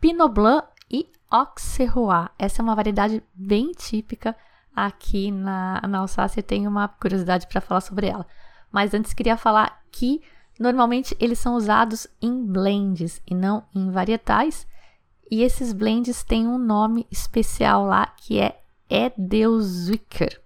Pinot 0.00 0.32
Blanc 0.32 0.66
e 0.90 1.08
Auxerrois. 1.30 2.28
Essa 2.38 2.60
é 2.60 2.62
uma 2.62 2.74
variedade 2.74 3.22
bem 3.34 3.72
típica 3.72 4.36
aqui 4.74 5.30
na, 5.30 5.80
na 5.86 5.98
Alsácia 5.98 6.42
tenho 6.42 6.68
uma 6.68 6.88
curiosidade 6.88 7.46
para 7.46 7.60
falar 7.60 7.80
sobre 7.80 8.08
ela. 8.08 8.26
Mas 8.70 8.94
antes 8.94 9.12
queria 9.12 9.36
falar 9.36 9.82
que 9.90 10.22
normalmente 10.58 11.16
eles 11.20 11.38
são 11.38 11.54
usados 11.54 12.06
em 12.20 12.44
blends 12.44 13.22
e 13.26 13.34
não 13.34 13.64
em 13.74 13.90
varietais. 13.90 14.66
E 15.32 15.42
esses 15.42 15.72
blends 15.72 16.22
têm 16.22 16.46
um 16.46 16.58
nome 16.58 17.06
especial 17.10 17.86
lá 17.86 18.06
que 18.06 18.38
é 18.38 18.60
Edelzwicker. 18.90 20.42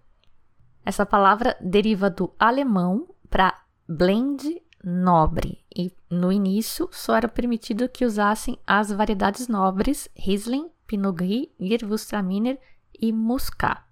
Essa 0.84 1.04
palavra 1.04 1.56
deriva 1.60 2.08
do 2.08 2.32
alemão 2.38 3.08
para 3.28 3.52
blend 3.88 4.62
nobre 4.84 5.64
e 5.76 5.90
no 6.08 6.30
início 6.30 6.88
só 6.92 7.16
era 7.16 7.26
permitido 7.26 7.88
que 7.88 8.04
usassem 8.04 8.60
as 8.64 8.92
variedades 8.92 9.48
nobres 9.48 10.08
Riesling, 10.16 10.70
Pinot 10.86 11.16
Gris, 11.16 11.48
Gewürztraminer 11.58 12.56
e 12.96 13.12
Muscat. 13.12 13.82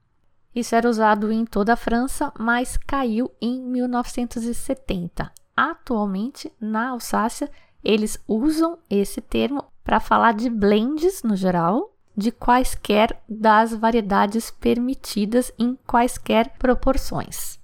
Isso 0.55 0.77
era 0.77 0.89
usado 0.89 1.33
em 1.33 1.45
toda 1.45 1.73
a 1.73 1.77
França, 1.77 2.33
mas 2.39 2.77
caiu 2.77 3.33
em 3.43 3.61
1970. 3.61 5.33
Atualmente, 5.57 6.53
na 6.61 6.91
Alsácia, 6.91 7.51
eles 7.83 8.17
usam 8.29 8.79
esse 8.89 9.21
termo 9.21 9.74
para 9.85 10.01
falar 10.01 10.33
de 10.33 10.49
blends 10.49 11.23
no 11.23 11.37
geral, 11.37 11.95
de 12.17 12.33
quaisquer 12.33 13.23
das 13.29 13.75
variedades 13.75 14.51
permitidas 14.51 15.53
em 15.59 15.77
quaisquer 15.87 16.55
proporções. 16.59 17.63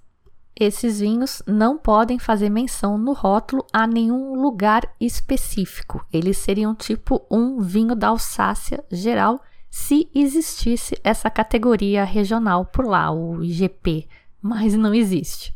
Esses 0.55 0.99
vinhos 0.99 1.41
não 1.47 1.77
podem 1.77 2.19
fazer 2.19 2.49
menção 2.49 2.97
no 2.97 3.13
rótulo 3.13 3.65
a 3.73 3.87
nenhum 3.87 4.39
lugar 4.39 4.93
específico. 4.99 6.05
Eles 6.13 6.37
seriam 6.37 6.75
tipo 6.75 7.25
um 7.31 7.59
vinho 7.59 7.95
da 7.95 8.09
Alsácia 8.09 8.83
geral 8.91 9.41
se 9.71 10.09
existisse 10.13 10.95
essa 11.03 11.31
categoria 11.31 12.03
regional 12.03 12.65
por 12.65 12.85
lá, 12.85 13.09
o 13.09 13.41
IGP, 13.41 14.07
mas 14.41 14.75
não 14.75 14.93
existe. 14.93 15.55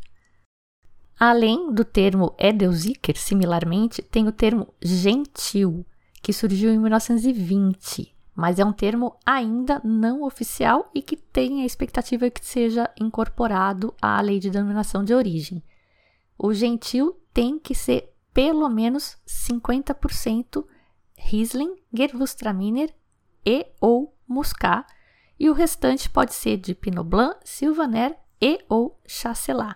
Além 1.20 1.72
do 1.72 1.86
termo 1.86 2.34
Edelsiker, 2.40 3.18
similarmente, 3.18 4.02
tem 4.02 4.28
o 4.28 4.32
termo 4.32 4.74
gentil, 4.82 5.86
que 6.26 6.34
surgiu 6.34 6.72
em 6.72 6.80
1920, 6.80 8.12
mas 8.34 8.58
é 8.58 8.66
um 8.66 8.74
termo 8.74 9.16
ainda 9.24 9.80
não 9.84 10.24
oficial 10.24 10.90
e 10.92 11.00
que 11.00 11.16
tem 11.16 11.62
a 11.62 11.68
expectativa 11.68 12.32
que 12.32 12.44
seja 12.44 12.90
incorporado 13.00 13.94
à 14.02 14.20
lei 14.22 14.40
de 14.40 14.50
denominação 14.50 15.04
de 15.04 15.14
origem. 15.14 15.64
O 16.36 16.52
gentil 16.52 17.16
tem 17.32 17.60
que 17.60 17.76
ser 17.76 18.12
pelo 18.34 18.68
menos 18.70 19.20
50% 19.28 20.66
Riesling, 21.16 21.76
Gewürztraminer 21.94 22.92
e 23.46 23.68
ou 23.80 24.18
Muscat, 24.28 24.84
e 25.40 25.48
o 25.48 25.54
restante 25.54 26.10
pode 26.10 26.34
ser 26.34 26.58
de 26.58 26.74
Pinot 26.74 27.08
Blanc, 27.08 27.38
Sylvaner 27.44 28.18
e 28.42 28.66
ou 28.68 29.00
Chasselas. 29.06 29.76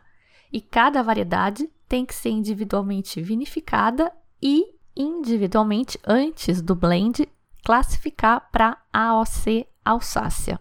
E 0.52 0.60
cada 0.62 1.04
variedade 1.04 1.70
tem 1.88 2.04
que 2.08 2.16
ser 2.16 2.30
individualmente 2.30 3.22
vinificada 3.22 4.12
e 4.42 4.79
individualmente 5.00 5.98
antes 6.06 6.62
do 6.62 6.76
blend 6.76 7.26
classificar 7.64 8.50
para 8.52 8.78
AOC 8.92 9.66
Alsácia. 9.86 10.60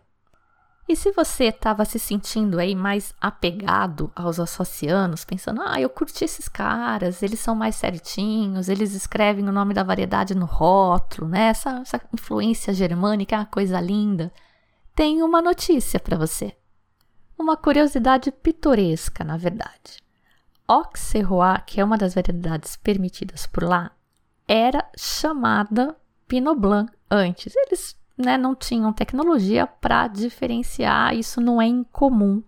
E 0.88 0.96
se 0.96 1.12
você 1.12 1.46
estava 1.46 1.84
se 1.84 1.98
sentindo 1.98 2.58
aí 2.58 2.74
mais 2.74 3.12
apegado 3.20 4.10
aos 4.16 4.40
alsacianos, 4.40 5.22
pensando, 5.22 5.60
ah, 5.62 5.78
eu 5.78 5.90
curti 5.90 6.24
esses 6.24 6.48
caras, 6.48 7.22
eles 7.22 7.40
são 7.40 7.54
mais 7.54 7.74
certinhos, 7.74 8.70
eles 8.70 8.94
escrevem 8.94 9.46
o 9.46 9.52
nome 9.52 9.74
da 9.74 9.82
variedade 9.82 10.34
no 10.34 10.46
rótulo, 10.46 11.28
né? 11.28 11.48
Essa, 11.48 11.80
essa 11.80 12.00
influência 12.14 12.72
germânica 12.72 13.36
é 13.36 13.38
uma 13.40 13.44
coisa 13.44 13.78
linda. 13.78 14.32
Tenho 14.94 15.26
uma 15.26 15.42
notícia 15.42 16.00
para 16.00 16.16
você. 16.16 16.56
Uma 17.38 17.56
curiosidade 17.56 18.32
pitoresca, 18.32 19.22
na 19.22 19.36
verdade. 19.36 20.02
Auxerrois, 20.66 21.60
que 21.66 21.82
é 21.82 21.84
uma 21.84 21.98
das 21.98 22.14
variedades 22.14 22.76
permitidas 22.76 23.46
por 23.46 23.62
lá, 23.62 23.92
era 24.48 24.88
chamada 24.96 25.94
Pinot 26.26 26.58
Blanc 26.58 26.90
antes. 27.10 27.54
Eles 27.54 27.96
né, 28.16 28.38
não 28.38 28.54
tinham 28.54 28.92
tecnologia 28.92 29.66
para 29.66 30.08
diferenciar, 30.08 31.14
isso 31.14 31.40
não 31.40 31.60
é 31.60 31.66
incomum. 31.66 32.42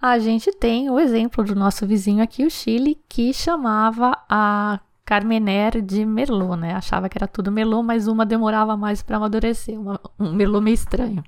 A 0.00 0.18
gente 0.18 0.50
tem 0.50 0.88
o 0.88 0.98
exemplo 0.98 1.44
do 1.44 1.54
nosso 1.54 1.86
vizinho 1.86 2.22
aqui, 2.22 2.44
o 2.46 2.50
Chile, 2.50 2.98
que 3.06 3.34
chamava 3.34 4.16
a 4.28 4.80
Carmener 5.04 5.82
de 5.82 6.06
Merlot, 6.06 6.56
né? 6.56 6.72
Achava 6.74 7.08
que 7.08 7.18
era 7.18 7.28
tudo 7.28 7.52
Merlot, 7.52 7.84
mas 7.84 8.08
uma 8.08 8.24
demorava 8.24 8.76
mais 8.76 9.02
para 9.02 9.18
amadurecer, 9.18 9.78
uma, 9.78 10.00
um 10.18 10.32
Merlot 10.32 10.62
meio 10.62 10.74
estranho. 10.74 11.22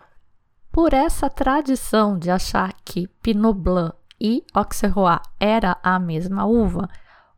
Por 0.71 0.95
essa 0.95 1.29
tradição 1.29 2.19
de 2.19 2.31
achar 2.31 2.73
que 2.83 3.07
Pinot 3.23 3.53
Blanc 3.53 3.95
e 4.19 4.43
Auxerrois 4.55 5.21
era 5.39 5.77
a 5.83 5.99
mesma 5.99 6.47
uva, 6.47 6.89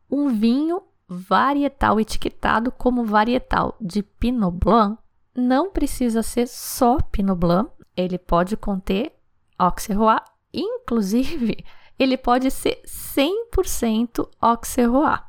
um 0.09 0.29
vinho 0.29 0.81
varietal 1.07 1.99
etiquetado 1.99 2.71
como 2.71 3.05
varietal 3.05 3.75
de 3.79 4.01
Pinot 4.01 4.51
Blanc 4.51 4.97
não 5.35 5.69
precisa 5.69 6.23
ser 6.23 6.47
só 6.47 6.97
Pinot 7.11 7.37
Blanc, 7.37 7.71
ele 7.95 8.17
pode 8.17 8.55
conter 8.55 9.13
Auxerrois, 9.57 10.21
inclusive 10.53 11.63
ele 11.99 12.17
pode 12.17 12.49
ser 12.49 12.81
100% 12.85 14.27
Auxerrois. 14.39 15.19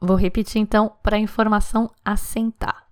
Vou 0.00 0.16
repetir 0.16 0.60
então 0.60 0.92
para 1.02 1.16
a 1.16 1.20
informação 1.20 1.90
assentar. 2.04 2.86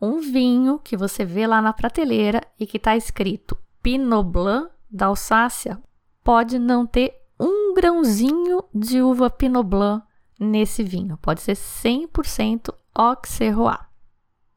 Um 0.00 0.20
vinho 0.20 0.78
que 0.78 0.96
você 0.96 1.24
vê 1.24 1.46
lá 1.46 1.60
na 1.60 1.72
prateleira 1.72 2.40
e 2.58 2.66
que 2.66 2.76
está 2.76 2.96
escrito 2.96 3.56
Pinot 3.82 4.24
Blanc 4.24 4.70
da 4.90 5.06
Alsácia 5.06 5.80
pode 6.22 6.58
não 6.58 6.86
ter 6.86 7.14
um 7.38 7.74
grãozinho 7.74 8.64
de 8.74 9.00
uva 9.00 9.30
Pinot 9.30 9.64
Blanc 9.64 10.07
nesse 10.38 10.82
vinho, 10.82 11.16
pode 11.18 11.40
ser 11.40 11.54
100% 11.54 12.74
Auxerrois. 12.94 13.78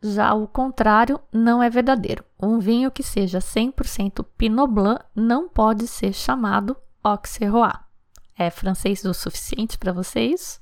Já 0.01 0.33
o 0.33 0.47
contrário 0.47 1.19
não 1.31 1.61
é 1.61 1.69
verdadeiro. 1.69 2.23
Um 2.41 2.57
vinho 2.59 2.89
que 2.89 3.03
seja 3.03 3.39
100% 3.39 4.25
Pinot 4.37 4.67
Blanc 4.67 5.03
não 5.15 5.47
pode 5.47 5.87
ser 5.87 6.13
chamado 6.13 6.75
Auxerrois. 7.03 7.73
É 8.37 8.49
francês 8.49 9.03
o 9.05 9.13
suficiente 9.13 9.77
para 9.77 9.93
vocês? 9.93 10.59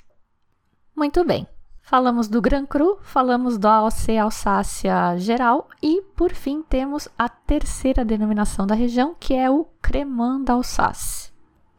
Muito 0.95 1.23
bem. 1.23 1.47
Falamos 1.81 2.27
do 2.27 2.41
Gran 2.41 2.65
Cru, 2.65 2.99
falamos 3.01 3.57
do 3.57 3.67
AOC 3.67 4.15
Alsácia 4.21 5.17
geral 5.17 5.67
e, 5.81 6.03
por 6.15 6.33
fim, 6.33 6.61
temos 6.61 7.07
a 7.17 7.27
terceira 7.27 8.05
denominação 8.05 8.67
da 8.67 8.75
região, 8.75 9.15
que 9.19 9.33
é 9.33 9.49
o 9.49 9.65
Cremant 9.81 10.43
d'Alsace. 10.43 11.31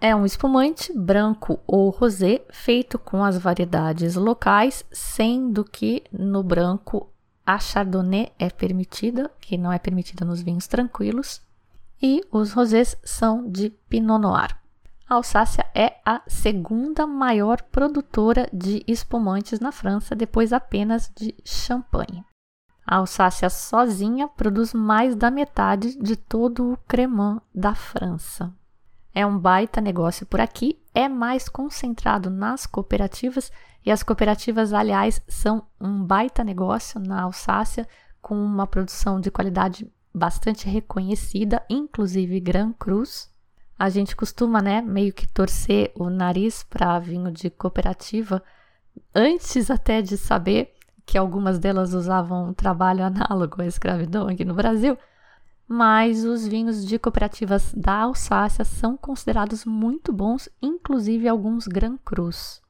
É 0.02 0.16
um 0.16 0.24
espumante 0.24 0.90
branco 0.96 1.60
ou 1.66 1.90
rosé 1.90 2.42
feito 2.50 2.98
com 2.98 3.22
as 3.22 3.36
variedades 3.36 4.14
locais, 4.14 4.82
sendo 4.90 5.62
que 5.62 6.02
no 6.10 6.42
branco 6.42 7.12
a 7.44 7.58
Chardonnay 7.58 8.32
é 8.38 8.48
permitida, 8.48 9.30
que 9.38 9.58
não 9.58 9.70
é 9.70 9.78
permitida 9.78 10.24
nos 10.24 10.40
vinhos 10.40 10.66
tranquilos, 10.66 11.42
e 12.00 12.24
os 12.32 12.52
rosés 12.52 12.96
são 13.04 13.46
de 13.46 13.68
Pinot 13.90 14.18
Noir. 14.22 14.56
A 15.06 15.16
Alsácia 15.16 15.66
é 15.74 15.96
a 16.06 16.22
segunda 16.26 17.06
maior 17.06 17.60
produtora 17.60 18.48
de 18.50 18.82
espumantes 18.86 19.60
na 19.60 19.70
França, 19.70 20.16
depois 20.16 20.50
apenas 20.50 21.12
de 21.14 21.34
champanhe. 21.44 22.24
A 22.86 22.96
Alsácia 22.96 23.50
sozinha 23.50 24.28
produz 24.28 24.72
mais 24.72 25.14
da 25.14 25.30
metade 25.30 25.94
de 25.98 26.16
todo 26.16 26.72
o 26.72 26.76
cremant 26.88 27.42
da 27.54 27.74
França. 27.74 28.50
É 29.14 29.26
um 29.26 29.38
baita 29.38 29.80
negócio 29.80 30.24
por 30.24 30.40
aqui, 30.40 30.80
é 30.94 31.08
mais 31.08 31.48
concentrado 31.48 32.30
nas 32.30 32.66
cooperativas 32.66 33.50
e 33.84 33.90
as 33.90 34.02
cooperativas, 34.02 34.72
aliás, 34.72 35.20
são 35.26 35.66
um 35.80 36.04
baita 36.04 36.44
negócio 36.44 37.00
na 37.00 37.22
Alsácia 37.22 37.88
com 38.20 38.34
uma 38.34 38.66
produção 38.66 39.20
de 39.20 39.30
qualidade 39.30 39.90
bastante 40.14 40.68
reconhecida, 40.68 41.64
inclusive 41.68 42.40
Gran 42.40 42.72
Cruz 42.72 43.30
a 43.80 43.88
gente 43.88 44.14
costuma, 44.14 44.60
né, 44.60 44.82
meio 44.82 45.10
que 45.10 45.26
torcer 45.26 45.90
o 45.94 46.10
nariz 46.10 46.62
para 46.62 46.98
vinho 46.98 47.32
de 47.32 47.48
cooperativa 47.48 48.42
antes 49.14 49.70
até 49.70 50.02
de 50.02 50.18
saber 50.18 50.74
que 51.06 51.16
algumas 51.16 51.58
delas 51.58 51.94
usavam 51.94 52.50
um 52.50 52.52
trabalho 52.52 53.02
análogo 53.02 53.62
à 53.62 53.66
escravidão 53.66 54.28
aqui 54.28 54.44
no 54.44 54.52
Brasil. 54.52 54.98
Mas 55.72 56.24
os 56.24 56.44
vinhos 56.48 56.84
de 56.84 56.98
cooperativas 56.98 57.72
da 57.72 58.00
Alsácia 58.00 58.64
são 58.64 58.96
considerados 58.96 59.64
muito 59.64 60.12
bons, 60.12 60.48
inclusive 60.60 61.28
alguns 61.28 61.68
Gran 61.68 61.96
Cruz. 61.98 62.60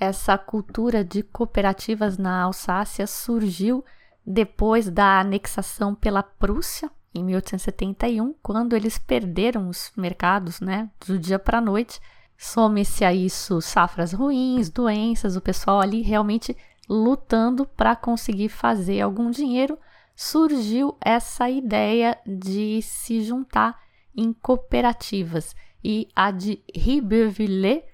Essa 0.00 0.36
cultura 0.36 1.04
de 1.04 1.22
cooperativas 1.22 2.18
na 2.18 2.42
Alsácia 2.42 3.06
surgiu 3.06 3.84
depois 4.26 4.90
da 4.90 5.20
anexação 5.20 5.94
pela 5.94 6.24
Prússia 6.24 6.90
em 7.14 7.22
1871, 7.22 8.34
quando 8.42 8.74
eles 8.74 8.98
perderam 8.98 9.68
os 9.68 9.92
mercados, 9.96 10.60
né, 10.60 10.90
do 11.06 11.16
dia 11.16 11.38
para 11.38 11.58
a 11.58 11.60
noite. 11.60 12.00
Some-se 12.36 13.04
a 13.04 13.14
isso 13.14 13.60
safras 13.60 14.12
ruins, 14.12 14.68
doenças, 14.68 15.36
o 15.36 15.40
pessoal 15.40 15.80
ali 15.80 16.02
realmente 16.02 16.56
lutando 16.88 17.64
para 17.64 17.94
conseguir 17.94 18.48
fazer 18.48 19.00
algum 19.00 19.30
dinheiro. 19.30 19.78
Surgiu 20.14 20.96
essa 21.00 21.50
ideia 21.50 22.18
de 22.26 22.80
se 22.82 23.22
juntar 23.22 23.80
em 24.16 24.32
cooperativas 24.32 25.54
e 25.82 26.08
a 26.14 26.30
de 26.30 26.62
Ribeauvillé, 26.74 27.86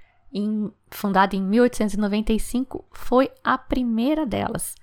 fundada 0.90 1.34
em 1.34 1.42
1895, 1.42 2.84
foi 2.92 3.30
a 3.42 3.56
primeira 3.56 4.26
delas 4.26 4.74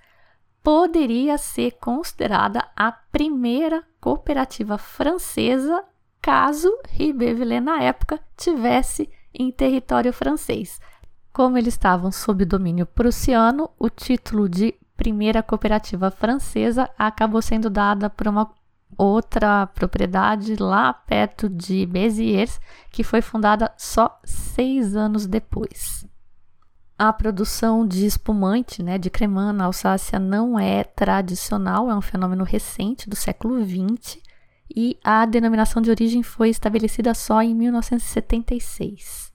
poderia 0.68 1.38
ser 1.38 1.78
considerada 1.80 2.62
a 2.76 2.92
primeira 2.92 3.82
cooperativa 3.98 4.76
francesa 4.76 5.82
caso 6.20 6.70
Ribeauvillé 6.90 7.58
na 7.58 7.82
época 7.82 8.20
tivesse 8.36 9.08
em 9.32 9.50
território 9.50 10.12
francês. 10.12 10.78
Como 11.32 11.56
eles 11.56 11.72
estavam 11.72 12.12
sob 12.12 12.44
domínio 12.44 12.84
prussiano, 12.84 13.70
o 13.78 13.88
título 13.88 14.46
de 14.46 14.74
primeira 14.98 15.44
cooperativa 15.44 16.10
francesa 16.10 16.90
acabou 16.98 17.40
sendo 17.40 17.70
dada 17.70 18.10
por 18.10 18.26
uma 18.26 18.50
outra 18.96 19.66
propriedade 19.68 20.56
lá 20.56 20.92
perto 20.92 21.48
de 21.48 21.86
Béziers, 21.86 22.60
que 22.90 23.04
foi 23.04 23.22
fundada 23.22 23.72
só 23.78 24.20
seis 24.24 24.96
anos 24.96 25.26
depois. 25.26 26.04
A 26.98 27.12
produção 27.12 27.86
de 27.86 28.04
espumante, 28.04 28.82
né, 28.82 28.98
de 28.98 29.08
cremã 29.08 29.52
na 29.52 29.66
Alsácia 29.66 30.18
não 30.18 30.58
é 30.58 30.82
tradicional, 30.82 31.88
é 31.88 31.94
um 31.94 32.02
fenômeno 32.02 32.42
recente 32.42 33.08
do 33.08 33.14
século 33.14 33.64
XX 33.64 34.18
e 34.74 34.98
a 35.04 35.24
denominação 35.24 35.80
de 35.80 35.90
origem 35.90 36.24
foi 36.24 36.48
estabelecida 36.48 37.14
só 37.14 37.40
em 37.40 37.54
1976. 37.54 39.27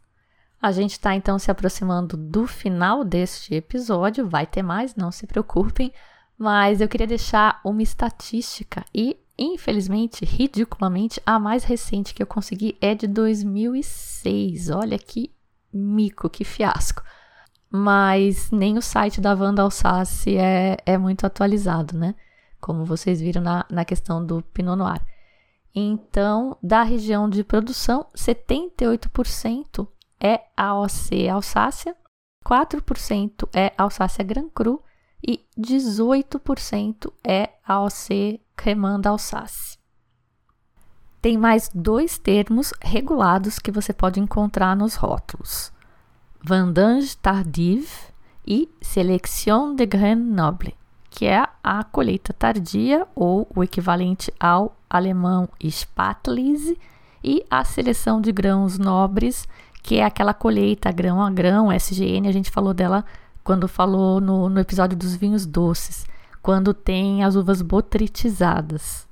A 0.64 0.72
gente 0.72 0.94
está 0.94 1.14
então 1.14 1.38
se 1.38 1.52
aproximando 1.52 2.16
do 2.16 2.48
final 2.48 3.04
deste 3.04 3.54
episódio, 3.54 4.30
vai 4.30 4.48
ter 4.48 4.64
mais, 4.64 4.96
não 4.96 5.12
se 5.12 5.28
preocupem, 5.28 5.92
mas 6.38 6.80
eu 6.80 6.88
queria 6.88 7.06
deixar 7.06 7.60
uma 7.66 7.84
estatística 7.84 8.86
e, 8.96 9.18
infelizmente, 9.38 10.24
ridiculamente, 10.24 11.22
a 11.26 11.38
mais 11.38 11.66
recente 11.66 12.14
que 12.14 12.24
eu 12.24 12.28
consegui 12.28 12.78
é 12.80 12.96
de 12.96 13.08
2006. 13.08 14.70
Olha 14.70 14.98
que 14.98 15.30
mico, 15.74 16.30
que 16.30 16.46
fiasco 16.46 17.04
mas 17.76 18.52
nem 18.52 18.78
o 18.78 18.84
site 18.84 19.20
da 19.20 19.34
Wanda 19.34 19.64
Alsace 19.64 20.38
é, 20.38 20.78
é 20.86 20.96
muito 20.96 21.26
atualizado, 21.26 21.98
né? 21.98 22.14
Como 22.62 22.86
vocês 22.86 23.20
viram 23.20 23.42
na, 23.42 23.66
na 23.68 23.84
questão 23.84 24.24
do 24.24 24.44
Pinot 24.54 24.78
Noir. 24.78 25.02
Então, 25.74 26.56
da 26.62 26.84
região 26.84 27.28
de 27.28 27.44
produção, 27.44 28.06
78% 28.16 29.88
é 30.24 30.46
AOC 30.56 31.28
Alsácia, 31.30 31.96
4% 32.46 33.50
é 33.54 33.74
Alsácia 33.78 34.24
Gran 34.24 34.48
Cru 34.50 34.82
e 35.22 35.46
18% 35.60 37.12
é 37.24 37.50
AOC 37.68 38.40
Cremant 38.56 39.02
d'Alsace. 39.02 39.78
Tem 41.22 41.38
mais 41.38 41.70
dois 41.76 42.18
termos 42.18 42.74
regulados 42.82 43.60
que 43.60 43.72
você 43.72 43.94
pode 43.94 44.20
encontrar 44.20 44.76
nos 44.76 44.96
rótulos 44.96 45.74
vendange 46.44 47.16
tardive 47.18 47.88
e 48.46 48.70
sélection 48.82 49.74
de 49.76 49.86
graines 49.86 50.28
nobles, 50.28 50.74
que 51.10 51.26
é 51.26 51.48
a 51.64 51.84
colheita 51.86 52.34
tardia 52.34 53.08
ou 53.16 53.48
o 53.56 53.64
equivalente 53.64 54.34
ao 54.38 54.76
alemão 54.90 55.48
Spatlese 55.64 56.78
e 57.24 57.46
a 57.50 57.64
seleção 57.64 58.20
de 58.20 58.34
grãos 58.34 58.78
nobres, 58.78 59.48
que 59.84 59.98
é 59.98 60.06
aquela 60.06 60.34
colheita 60.34 60.90
grão 60.92 61.22
a 61.22 61.30
grão, 61.30 61.70
SGN, 61.72 62.28
a 62.28 62.32
gente 62.32 62.50
falou 62.50 62.74
dela 62.74 63.04
quando 63.44 63.68
falou 63.68 64.22
no, 64.22 64.48
no 64.48 64.60
episódio 64.62 64.98
dos 64.98 65.14
vinhos 65.14 65.46
doces, 65.46 66.06
quando 66.42 66.74
tem 66.74 67.24
as 67.24 67.36
uvas 67.36 67.62
botritizadas. 67.62 69.06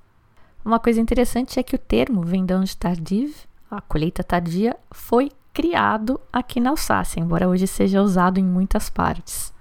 Uma 0.64 0.80
coisa 0.80 1.02
interessante 1.02 1.60
é 1.60 1.64
que 1.64 1.76
o 1.76 1.80
termo 1.80 2.22
vendange 2.24 2.78
tardive, 2.78 3.36
a 3.70 3.82
colheita 3.82 4.24
tardia, 4.24 4.78
foi 4.90 5.30
criado 5.54 6.20
aqui 6.32 6.62
na 6.62 6.70
Alsácia, 6.70 7.20
embora 7.20 7.50
hoje 7.50 7.68
seja 7.68 8.02
usado 8.02 8.40
em 8.40 8.44
muitas 8.44 8.90
partes. 8.90 9.54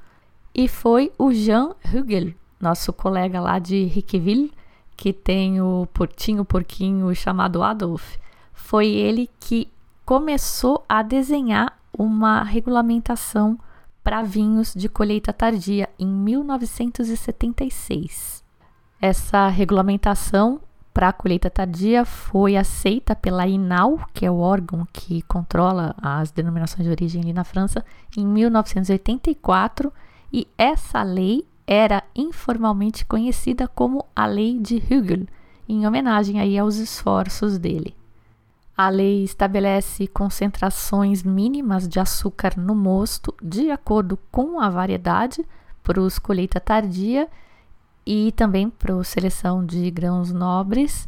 E 0.55 0.69
foi 0.69 1.13
o 1.19 1.33
Jean 1.33 1.75
Hugel, 1.93 2.35
nosso 2.61 2.93
colega 2.93 3.41
lá 3.41 3.59
de 3.59 3.85
Riqueville, 3.85 4.53
que 4.97 5.13
tem 5.13 5.61
o 5.61 5.89
portinho 5.93 6.45
porquinho 6.45 7.13
chamado 7.17 7.63
Adolf. 7.63 8.17
Foi 8.53 8.87
ele 8.87 9.29
que 9.41 9.69
começou 10.11 10.83
a 10.89 11.03
desenhar 11.03 11.79
uma 11.97 12.43
regulamentação 12.43 13.57
para 14.03 14.23
vinhos 14.23 14.75
de 14.75 14.89
colheita 14.89 15.33
tardia 15.33 15.89
em 15.97 16.09
1976. 16.09 18.43
Essa 19.01 19.47
regulamentação 19.47 20.61
para 20.93 21.11
a 21.11 21.13
colheita 21.13 21.49
tardia 21.49 22.05
foi 22.05 22.57
aceita 22.57 23.15
pela 23.15 23.47
INAU, 23.47 24.01
que 24.13 24.27
é 24.27 24.31
o 24.31 24.41
órgão 24.41 24.85
que 24.93 25.23
controla 25.23 25.95
as 26.03 26.33
denominações 26.33 26.85
de 26.85 26.91
origem 26.91 27.23
ali 27.23 27.33
na 27.33 27.45
França, 27.45 27.85
em 28.17 28.27
1984, 28.27 29.93
e 30.33 30.49
essa 30.59 31.05
lei 31.05 31.47
era 31.65 32.03
informalmente 32.17 33.07
conhecida 33.07 33.69
como 33.69 34.05
a 34.17 34.27
Lei 34.27 34.59
de 34.59 34.75
Hügel, 34.75 35.29
em 35.69 35.87
homenagem 35.87 36.41
aí 36.41 36.59
aos 36.59 36.79
esforços 36.79 37.59
dele. 37.59 37.95
A 38.81 38.89
lei 38.89 39.25
estabelece 39.25 40.07
concentrações 40.07 41.23
mínimas 41.23 41.87
de 41.87 42.01
açúcar 42.01 42.55
no 42.57 42.75
mosto 42.75 43.37
de 43.43 43.71
acordo 43.71 44.17
com 44.33 44.59
a 44.59 44.71
variedade 44.71 45.47
para 45.83 46.01
os 46.01 46.19
colheita 46.19 46.59
tardia 46.59 47.29
e 48.07 48.33
também 48.33 48.71
para 48.71 49.05
seleção 49.05 49.67
de 49.67 49.91
grãos 49.91 50.33
nobres, 50.33 51.07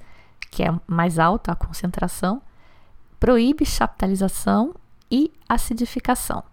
que 0.51 0.63
é 0.63 0.69
mais 0.87 1.19
alta 1.19 1.53
a 1.53 1.57
concentração, 1.57 2.43
proíbe 3.19 3.65
chaptalização 3.65 4.75
e 5.11 5.33
acidificação. 5.49 6.45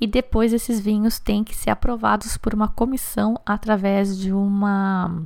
E 0.00 0.06
depois 0.06 0.52
esses 0.52 0.78
vinhos 0.78 1.18
têm 1.18 1.42
que 1.42 1.56
ser 1.56 1.70
aprovados 1.70 2.36
por 2.36 2.54
uma 2.54 2.68
comissão 2.68 3.36
através 3.44 4.16
de 4.16 4.32
uma. 4.32 5.24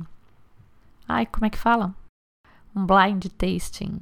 Ai, 1.07 1.27
como 1.27 1.45
é 1.45 1.51
que 1.51 1.59
fala? 1.59 1.93
Um 2.75 2.87
blind 2.87 3.23
tasting, 3.37 3.99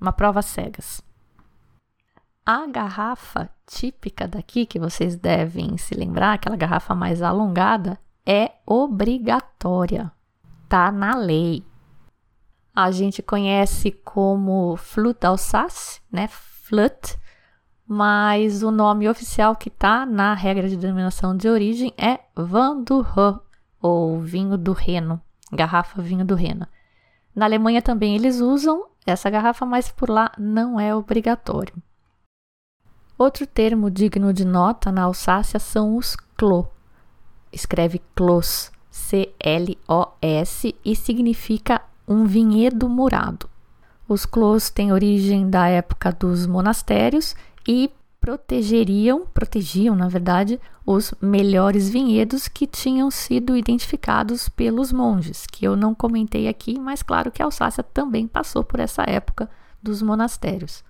uma 0.00 0.12
prova 0.12 0.42
cegas. 0.42 1.02
a 2.44 2.66
garrafa 2.66 3.50
típica 3.66 4.28
daqui, 4.28 4.64
que 4.66 4.78
vocês 4.78 5.16
devem 5.16 5.76
se 5.76 5.94
lembrar, 5.94 6.34
aquela 6.34 6.56
garrafa 6.56 6.94
mais 6.94 7.20
alongada, 7.20 7.98
é 8.24 8.52
obrigatória. 8.64 10.12
Tá 10.68 10.92
na 10.92 11.16
lei. 11.16 11.64
A 12.74 12.90
gente 12.90 13.22
conhece 13.22 13.90
como 13.90 14.76
Flûte 14.76 15.20
d'Alsace, 15.20 16.00
né? 16.10 16.28
Flûte, 16.28 17.18
mas 17.86 18.62
o 18.62 18.70
nome 18.70 19.08
oficial 19.08 19.56
que 19.56 19.70
tá 19.70 20.04
na 20.04 20.34
regra 20.34 20.68
de 20.68 20.76
denominação 20.76 21.36
de 21.36 21.48
origem 21.48 21.92
é 21.96 22.20
Rhin, 22.36 22.84
ou 23.80 24.20
vinho 24.20 24.58
do 24.58 24.72
Reno, 24.72 25.20
garrafa 25.52 26.02
vinho 26.02 26.24
do 26.24 26.34
Reno. 26.34 26.66
Na 27.34 27.44
Alemanha 27.44 27.80
também 27.80 28.14
eles 28.16 28.40
usam 28.40 28.86
essa 29.06 29.30
garrafa, 29.30 29.64
mas 29.64 29.90
por 29.90 30.10
lá 30.10 30.32
não 30.38 30.78
é 30.78 30.94
obrigatório. 30.94 31.74
Outro 33.18 33.46
termo 33.46 33.90
digno 33.90 34.32
de 34.32 34.44
nota 34.44 34.92
na 34.92 35.04
Alsácia 35.04 35.58
são 35.58 35.96
os 35.96 36.16
clos. 36.36 36.66
Escreve 37.52 38.02
clos, 38.14 38.70
C-L-O-S, 38.90 40.74
e 40.84 40.96
significa 40.96 41.80
um 42.06 42.26
vinhedo 42.26 42.88
murado. 42.88 43.48
Os 44.08 44.26
clos 44.26 44.70
têm 44.70 44.92
origem 44.92 45.48
da 45.48 45.66
época 45.66 46.12
dos 46.12 46.46
monastérios 46.46 47.34
e 47.66 47.90
protegeriam, 48.26 49.24
protegiam, 49.32 49.94
na 49.94 50.08
verdade, 50.08 50.60
os 50.84 51.14
melhores 51.22 51.88
vinhedos 51.88 52.48
que 52.48 52.66
tinham 52.66 53.08
sido 53.08 53.56
identificados 53.56 54.48
pelos 54.48 54.92
monges, 54.92 55.46
que 55.46 55.64
eu 55.64 55.76
não 55.76 55.94
comentei 55.94 56.48
aqui, 56.48 56.76
mas 56.76 57.04
claro 57.04 57.30
que 57.30 57.40
a 57.40 57.44
Alsácia 57.44 57.84
também 57.84 58.26
passou 58.26 58.64
por 58.64 58.80
essa 58.80 59.04
época 59.04 59.48
dos 59.80 60.02
monastérios. 60.02 60.82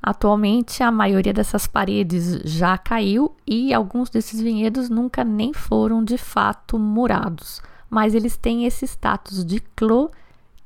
Atualmente, 0.00 0.80
a 0.80 0.92
maioria 0.92 1.32
dessas 1.32 1.66
paredes 1.66 2.40
já 2.44 2.78
caiu 2.78 3.34
e 3.44 3.74
alguns 3.74 4.08
desses 4.08 4.40
vinhedos 4.40 4.88
nunca 4.88 5.24
nem 5.24 5.52
foram 5.52 6.04
de 6.04 6.16
fato 6.16 6.78
murados, 6.78 7.60
mas 7.90 8.14
eles 8.14 8.36
têm 8.36 8.64
esse 8.64 8.84
status 8.84 9.44
de 9.44 9.58
clos 9.74 10.10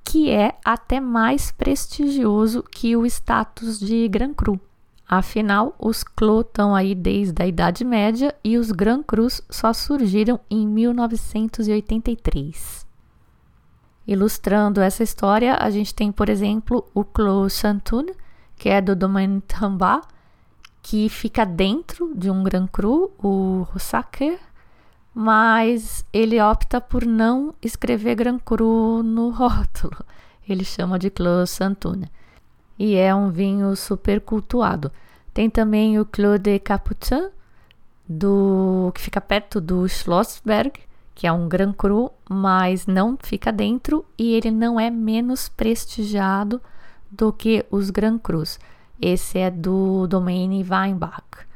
que 0.04 0.28
é 0.28 0.58
até 0.62 1.00
mais 1.00 1.50
prestigioso 1.50 2.62
que 2.62 2.94
o 2.94 3.06
status 3.06 3.80
de 3.80 4.06
Grand 4.06 4.34
Cru. 4.34 4.60
Afinal, 5.12 5.74
os 5.76 6.04
Clos 6.04 6.46
estão 6.46 6.72
aí 6.72 6.94
desde 6.94 7.42
a 7.42 7.46
Idade 7.46 7.84
Média 7.84 8.32
e 8.44 8.56
os 8.56 8.70
Grand 8.70 9.02
Crus 9.02 9.42
só 9.50 9.72
surgiram 9.72 10.38
em 10.48 10.64
1983. 10.68 12.86
Ilustrando 14.06 14.80
essa 14.80 15.02
história, 15.02 15.56
a 15.56 15.68
gente 15.68 15.92
tem, 15.92 16.12
por 16.12 16.28
exemplo, 16.28 16.88
o 16.94 17.02
Clos 17.02 17.54
Chantun, 17.54 18.06
que 18.56 18.68
é 18.68 18.80
do 18.80 18.94
Domaine 18.94 19.40
Tamba, 19.40 20.00
que 20.80 21.08
fica 21.08 21.44
dentro 21.44 22.14
de 22.14 22.30
um 22.30 22.44
Grand 22.44 22.68
Cru, 22.68 23.10
o 23.18 23.66
Rossaker, 23.72 24.38
mas 25.12 26.06
ele 26.12 26.40
opta 26.40 26.80
por 26.80 27.04
não 27.04 27.52
escrever 27.60 28.14
Grand 28.14 28.38
Cru 28.38 29.02
no 29.02 29.30
rótulo. 29.30 30.04
Ele 30.48 30.64
chama 30.64 31.00
de 31.00 31.10
Clos 31.10 31.56
Chantun 31.56 32.02
e 32.80 32.96
é 32.96 33.14
um 33.14 33.28
vinho 33.30 33.76
super 33.76 34.22
cultuado. 34.22 34.90
Tem 35.34 35.50
também 35.50 36.00
o 36.00 36.06
Clos 36.06 36.40
de 36.40 36.58
Capucin, 36.58 37.28
do, 38.08 38.90
que 38.94 39.02
fica 39.02 39.20
perto 39.20 39.60
do 39.60 39.86
Schlossberg, 39.86 40.72
que 41.14 41.26
é 41.26 41.32
um 41.32 41.46
Grand 41.46 41.74
Cru, 41.74 42.10
mas 42.26 42.86
não 42.86 43.18
fica 43.22 43.52
dentro 43.52 44.02
e 44.16 44.32
ele 44.32 44.50
não 44.50 44.80
é 44.80 44.88
menos 44.88 45.46
prestigiado 45.46 46.58
do 47.10 47.30
que 47.30 47.66
os 47.70 47.90
Grand 47.90 48.16
Crus. 48.18 48.58
Esse 48.98 49.38
é 49.38 49.50
do 49.50 50.06
Domaine 50.06 50.64
Weinbach. 50.64 51.46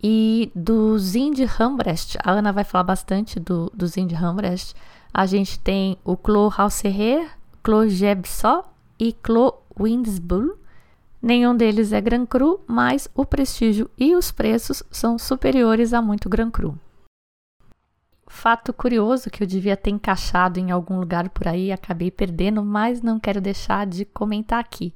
E 0.00 0.52
do 0.54 0.96
Zind 0.96 1.40
Hambrecht, 1.58 2.16
a 2.22 2.30
Ana 2.30 2.52
vai 2.52 2.62
falar 2.62 2.84
bastante 2.84 3.40
do, 3.40 3.68
do 3.74 3.88
Zind 3.88 4.12
Hambrecht. 4.12 4.76
A 5.12 5.26
gente 5.26 5.58
tem 5.58 5.98
o 6.04 6.16
Clos 6.16 6.56
Hausserrer, 6.56 7.28
Clos 7.64 7.92
Gebsó 7.92 8.71
e 9.02 9.12
Clos 9.12 9.54
Windsbull. 9.76 10.56
Nenhum 11.20 11.56
deles 11.56 11.92
é 11.92 12.00
Gran 12.00 12.24
Cru, 12.24 12.60
mas 12.68 13.08
o 13.16 13.26
prestígio 13.26 13.90
e 13.98 14.14
os 14.14 14.30
preços 14.30 14.80
são 14.92 15.18
superiores 15.18 15.92
a 15.92 16.00
muito 16.00 16.28
Gran 16.28 16.52
Cru. 16.52 16.78
Fato 18.28 18.72
curioso 18.72 19.28
que 19.28 19.42
eu 19.42 19.46
devia 19.46 19.76
ter 19.76 19.90
encaixado 19.90 20.60
em 20.60 20.70
algum 20.70 21.00
lugar 21.00 21.28
por 21.30 21.48
aí 21.48 21.72
acabei 21.72 22.12
perdendo, 22.12 22.64
mas 22.64 23.02
não 23.02 23.18
quero 23.18 23.40
deixar 23.40 23.86
de 23.88 24.04
comentar 24.04 24.60
aqui. 24.60 24.94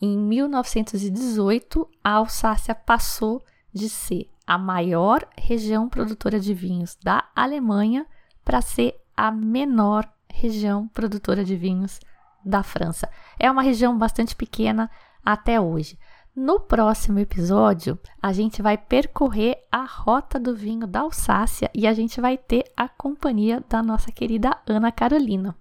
Em 0.00 0.18
1918, 0.18 1.88
a 2.02 2.14
Alsácia 2.14 2.74
passou 2.74 3.44
de 3.72 3.88
ser 3.88 4.28
a 4.44 4.58
maior 4.58 5.24
região 5.36 5.88
produtora 5.88 6.40
de 6.40 6.52
vinhos 6.54 6.98
da 7.04 7.28
Alemanha 7.36 8.04
para 8.44 8.60
ser 8.60 9.00
a 9.16 9.30
menor 9.30 10.08
região 10.28 10.88
produtora 10.88 11.44
de 11.44 11.56
vinhos 11.56 12.00
da 12.44 12.62
França. 12.62 13.08
É 13.38 13.50
uma 13.50 13.62
região 13.62 13.96
bastante 13.96 14.34
pequena 14.34 14.90
até 15.24 15.60
hoje. 15.60 15.98
No 16.34 16.58
próximo 16.60 17.18
episódio, 17.18 17.98
a 18.22 18.32
gente 18.32 18.62
vai 18.62 18.78
percorrer 18.78 19.58
a 19.72 19.84
rota 19.84 20.38
do 20.38 20.54
vinho 20.54 20.86
da 20.86 21.00
Alsácia 21.00 21.68
e 21.74 21.86
a 21.86 21.92
gente 21.92 22.20
vai 22.20 22.38
ter 22.38 22.64
a 22.76 22.88
companhia 22.88 23.62
da 23.68 23.82
nossa 23.82 24.12
querida 24.12 24.56
Ana 24.66 24.92
Carolina. 24.92 25.56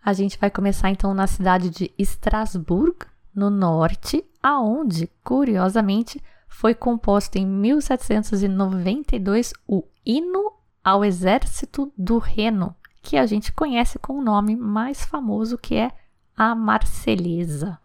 A 0.00 0.12
gente 0.12 0.38
vai 0.38 0.48
começar 0.48 0.90
então 0.90 1.12
na 1.12 1.26
cidade 1.26 1.70
de 1.70 1.92
Estrasburgo, 1.98 3.06
no 3.34 3.50
norte, 3.50 4.24
aonde, 4.40 5.10
curiosamente, 5.24 6.22
foi 6.48 6.72
composto 6.74 7.36
em 7.36 7.44
1792 7.44 9.52
o 9.66 9.82
hino 10.04 10.52
ao 10.84 11.04
exército 11.04 11.92
do 11.98 12.18
Reno, 12.18 12.76
que 13.02 13.16
a 13.16 13.26
gente 13.26 13.52
conhece 13.52 13.98
com 13.98 14.20
o 14.20 14.22
nome 14.22 14.54
mais 14.54 15.04
famoso 15.04 15.58
que 15.58 15.74
é 15.74 15.90
a 16.36 16.54
Marselhesa. 16.54 17.78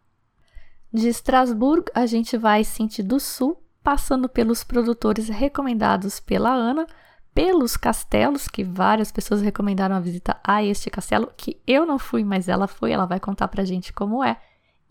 De 0.91 1.07
Estrasburgo, 1.07 1.85
a 1.95 2.05
gente 2.05 2.37
vai 2.37 2.63
sentido 2.63 3.19
sul, 3.19 3.57
passando 3.81 4.27
pelos 4.27 4.63
produtores 4.63 5.29
recomendados 5.29 6.19
pela 6.19 6.49
Ana, 6.49 6.85
pelos 7.33 7.77
castelos, 7.77 8.47
que 8.47 8.63
várias 8.63 9.11
pessoas 9.11 9.41
recomendaram 9.41 9.95
a 9.95 10.01
visita 10.01 10.37
a 10.43 10.63
este 10.63 10.89
castelo, 10.89 11.31
que 11.37 11.61
eu 11.65 11.85
não 11.85 11.97
fui, 11.97 12.23
mas 12.23 12.49
ela 12.49 12.67
foi, 12.67 12.91
ela 12.91 13.05
vai 13.05 13.19
contar 13.19 13.47
pra 13.47 13.63
gente 13.63 13.93
como 13.93 14.23
é, 14.23 14.37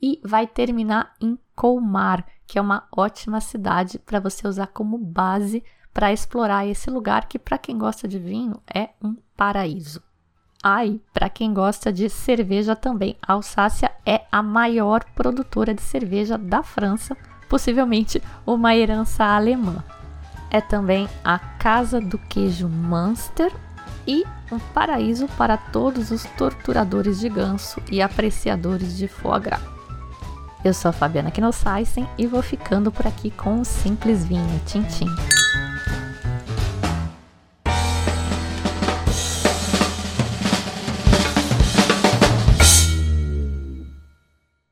e 0.01 0.19
vai 0.25 0.47
terminar 0.47 1.15
em 1.21 1.39
Colmar, 1.55 2.27
que 2.47 2.59
é 2.59 2.63
uma 2.63 2.89
ótima 2.91 3.41
cidade 3.41 3.99
para 3.99 4.19
você 4.19 4.49
usar 4.49 4.69
como 4.69 4.97
base 4.97 5.63
para 5.93 6.13
explorar 6.13 6.67
esse 6.67 6.89
lugar 6.89 7.29
que 7.29 7.39
para 7.39 7.59
quem 7.59 7.77
gosta 7.77 8.09
de 8.09 8.19
vinho 8.19 8.63
é 8.73 8.91
um 9.03 9.17
paraíso. 9.37 10.03
Ai, 10.63 11.01
para 11.15 11.31
quem 11.31 11.55
gosta 11.55 11.91
de 11.91 12.11
cerveja 12.11 12.77
também, 12.77 13.17
a 13.23 13.33
Alsácia 13.33 13.91
é 14.05 14.23
a 14.31 14.43
maior 14.43 15.03
produtora 15.15 15.73
de 15.73 15.81
cerveja 15.81 16.37
da 16.37 16.63
França, 16.63 17.17
possivelmente 17.49 18.23
uma 18.45 18.77
herança 18.77 19.25
alemã. 19.25 19.83
É 20.51 20.61
também 20.61 21.09
a 21.25 21.39
casa 21.39 21.99
do 21.99 22.19
queijo 22.19 22.69
Munster 22.69 23.51
e 24.07 24.23
um 24.53 24.59
paraíso 24.59 25.27
para 25.29 25.57
todos 25.57 26.11
os 26.11 26.25
torturadores 26.37 27.21
de 27.21 27.31
ganso 27.31 27.81
e 27.91 28.03
apreciadores 28.03 28.99
de 28.99 29.09
foie 29.09 29.41
gras. 29.41 29.63
Eu 30.63 30.75
sou 30.75 30.91
a 30.91 30.93
Fabiana 30.93 31.31
Knossaisen 31.31 32.07
e 32.19 32.27
vou 32.27 32.43
ficando 32.43 32.93
por 32.93 33.07
aqui 33.07 33.31
com 33.31 33.55
um 33.55 33.65
simples 33.65 34.27
vinho. 34.27 34.61
Tchim, 34.67 34.83
tchim. 34.83 35.07